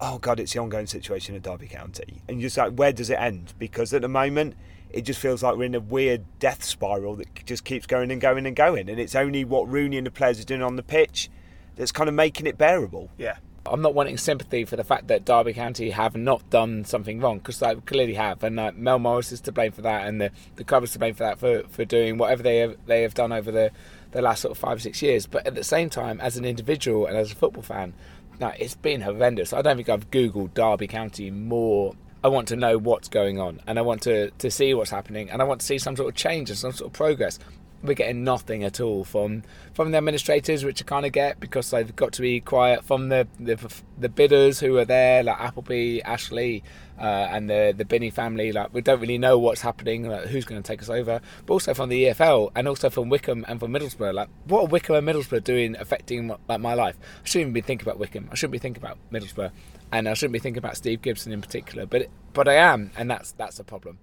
[0.00, 3.10] Oh God, it's the ongoing situation in Derby County, and you're just like, where does
[3.10, 3.54] it end?
[3.58, 4.54] Because at the moment,
[4.92, 8.20] it just feels like we're in a weird death spiral that just keeps going and
[8.20, 10.82] going and going, and it's only what Rooney and the players are doing on the
[10.82, 11.30] pitch
[11.76, 13.10] that's kind of making it bearable.
[13.16, 13.36] Yeah.
[13.64, 17.38] I'm not wanting sympathy for the fact that Derby County have not done something wrong
[17.38, 20.32] because they clearly have, and uh, Mel Morris is to blame for that, and the
[20.56, 23.14] the club is to blame for that for, for doing whatever they have they have
[23.14, 23.70] done over the
[24.10, 25.26] the last sort of five six years.
[25.26, 27.94] But at the same time, as an individual and as a football fan,
[28.40, 29.52] now it's been horrendous.
[29.52, 31.94] I don't think I've googled Derby County more.
[32.24, 35.30] I want to know what's going on, and I want to to see what's happening,
[35.30, 37.38] and I want to see some sort of change and some sort of progress
[37.82, 39.42] we're getting nothing at all from
[39.74, 42.84] from the administrators, which I kind of get because they've got to be quiet.
[42.84, 43.58] From the the,
[43.98, 46.62] the bidders who are there, like Appleby, Ashley,
[46.98, 50.44] uh, and the the Binnie family, like we don't really know what's happening, like who's
[50.44, 51.20] going to take us over.
[51.46, 54.66] But also from the EFL and also from Wycombe and from Middlesbrough, like what are
[54.66, 56.96] Wycombe and Middlesbrough doing affecting like my life?
[57.00, 58.28] I shouldn't even be thinking about Wycombe.
[58.30, 59.50] I shouldn't be thinking about Middlesbrough,
[59.92, 61.86] and I shouldn't be thinking about Steve Gibson in particular.
[61.86, 63.98] But but I am, and that's that's a problem.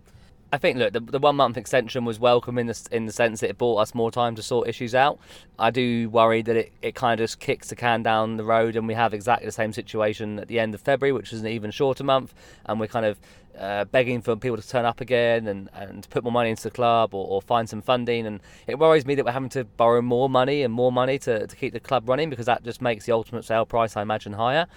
[0.52, 3.42] I think look, the, the one month extension was welcome in the in the sense
[3.42, 5.20] that it bought us more time to sort issues out.
[5.58, 8.76] I do worry that it, it kind of just kicks the can down the road,
[8.76, 11.48] and we have exactly the same situation at the end of February, which is an
[11.48, 12.34] even shorter month,
[12.66, 13.20] and we're kind of
[13.60, 16.72] uh, begging for people to turn up again and, and put more money into the
[16.72, 18.26] club or, or find some funding.
[18.26, 21.46] And it worries me that we're having to borrow more money and more money to,
[21.46, 24.34] to keep the club running because that just makes the ultimate sale price, I imagine,
[24.34, 24.68] higher.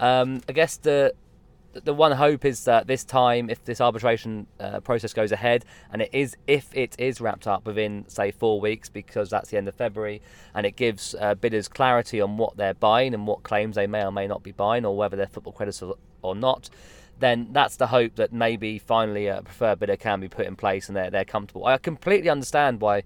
[0.00, 1.14] Um, I guess the
[1.84, 6.02] the one hope is that this time, if this arbitration uh, process goes ahead, and
[6.02, 9.68] it is, if it is wrapped up within say four weeks, because that's the end
[9.68, 10.22] of February,
[10.54, 14.04] and it gives uh, bidders clarity on what they're buying and what claims they may
[14.04, 15.92] or may not be buying, or whether they're football creditors
[16.22, 16.68] or, not,
[17.20, 20.88] then that's the hope that maybe finally a preferred bidder can be put in place
[20.88, 21.66] and they're they're comfortable.
[21.66, 23.04] I completely understand why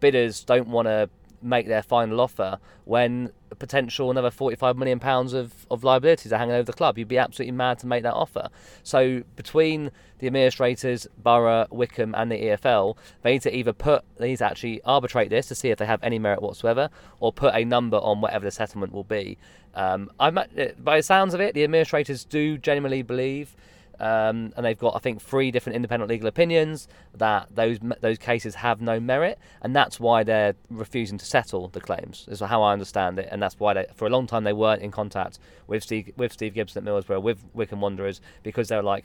[0.00, 1.10] bidders don't want to
[1.42, 6.54] make their final offer when potential another 45 million pounds of, of liabilities are hanging
[6.54, 6.98] over the club.
[6.98, 8.48] You'd be absolutely mad to make that offer.
[8.82, 14.28] So between the administrators, Boro, Wycombe, and the EFL, they need to either put they
[14.28, 16.90] need to actually arbitrate this to see if they have any merit whatsoever,
[17.20, 19.38] or put a number on whatever the settlement will be.
[19.74, 20.34] Um, I'm,
[20.78, 23.56] by the sounds of it, the administrators do genuinely believe
[24.02, 28.56] um, and they've got I think three different independent legal opinions that those those cases
[28.56, 32.26] have no merit, and that's why they're refusing to settle the claims.
[32.28, 34.82] Is how I understand it, and that's why they, for a long time they weren't
[34.82, 35.38] in contact
[35.68, 39.04] with Steve with Steve Gibson at Middlesbrough with Wycombe Wanderers because they're like.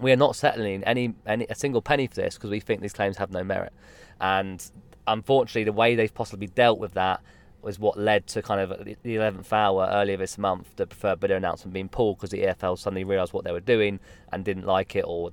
[0.00, 2.92] We are not settling any, any a single penny for this because we think these
[2.92, 3.72] claims have no merit,
[4.20, 4.60] and
[5.06, 7.20] unfortunately, the way they've possibly dealt with that
[7.64, 11.36] was what led to kind of the 11th hour earlier this month the preferred bidder
[11.36, 14.00] announcement being pulled because the EFL suddenly realised what they were doing
[14.32, 15.30] and didn't like it or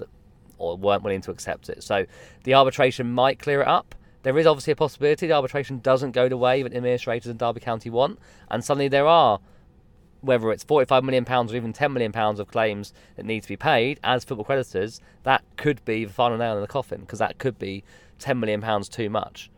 [0.57, 1.83] or weren't willing to accept it.
[1.83, 2.05] So
[2.43, 3.95] the arbitration might clear it up.
[4.23, 7.59] There is obviously a possibility the arbitration doesn't go the way that administrators in Derby
[7.59, 8.19] County want,
[8.49, 9.39] and suddenly there are
[10.21, 13.47] whether it's 45 million pounds or even 10 million pounds of claims that need to
[13.47, 17.17] be paid as football creditors, that could be the final nail in the coffin because
[17.19, 17.83] that could be
[18.19, 19.49] 10 million pounds too much.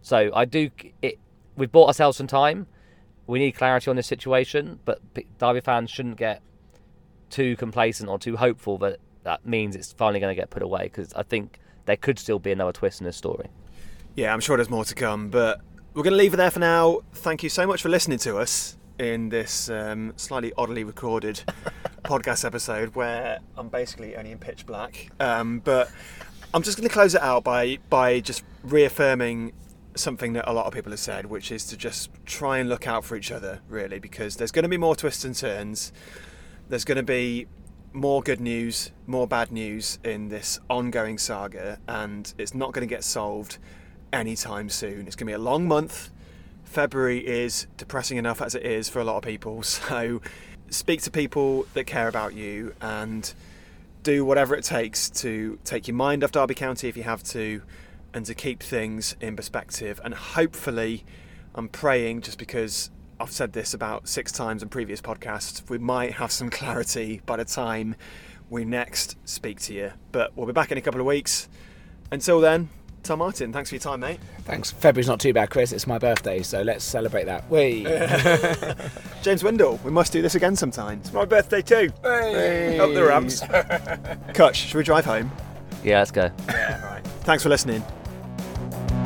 [0.00, 0.70] So I do
[1.02, 1.18] it
[1.56, 2.66] we've bought ourselves some time.
[3.26, 5.00] We need clarity on this situation, but
[5.38, 6.42] Derby fans shouldn't get
[7.30, 10.84] too complacent or too hopeful that that means it's finally going to get put away
[10.84, 13.48] because I think there could still be another twist in this story.
[14.14, 15.60] Yeah, I'm sure there's more to come, but
[15.94, 17.00] we're going to leave it there for now.
[17.14, 21.42] Thank you so much for listening to us in this um, slightly oddly recorded
[22.04, 25.10] podcast episode where I'm basically only in pitch black.
[25.18, 25.90] Um, but
[26.52, 29.52] I'm just going to close it out by by just reaffirming
[29.94, 32.86] something that a lot of people have said, which is to just try and look
[32.86, 35.92] out for each other, really, because there's going to be more twists and turns.
[36.68, 37.46] There's going to be
[37.92, 42.92] more good news, more bad news in this ongoing saga, and it's not going to
[42.92, 43.58] get solved
[44.12, 45.06] anytime soon.
[45.06, 46.10] It's going to be a long month.
[46.64, 50.20] February is depressing enough as it is for a lot of people, so
[50.70, 53.34] speak to people that care about you and
[54.02, 57.62] do whatever it takes to take your mind off Derby County if you have to
[58.14, 60.00] and to keep things in perspective.
[60.04, 61.04] And hopefully,
[61.54, 62.90] I'm praying just because
[63.20, 67.36] I've said this about six times in previous podcasts, we might have some clarity by
[67.36, 67.96] the time
[68.50, 69.92] we next speak to you.
[70.10, 71.48] But we'll be back in a couple of weeks.
[72.10, 72.68] Until then,
[73.02, 74.20] Tom Martin, thanks for your time, mate.
[74.44, 74.70] Thanks.
[74.70, 75.72] February's not too bad, Chris.
[75.72, 77.48] It's my birthday, so let's celebrate that.
[77.50, 77.84] We.
[79.22, 80.98] James Windle, we must do this again sometime.
[81.00, 81.90] It's my birthday too.
[82.02, 82.78] Hey.
[82.78, 83.40] Up the Rams.
[83.40, 85.32] Kutch, should we drive home?
[85.82, 86.30] Yeah, let's go.
[86.48, 87.04] Yeah, right.
[87.24, 87.82] Thanks for listening.
[88.72, 89.01] Thank you.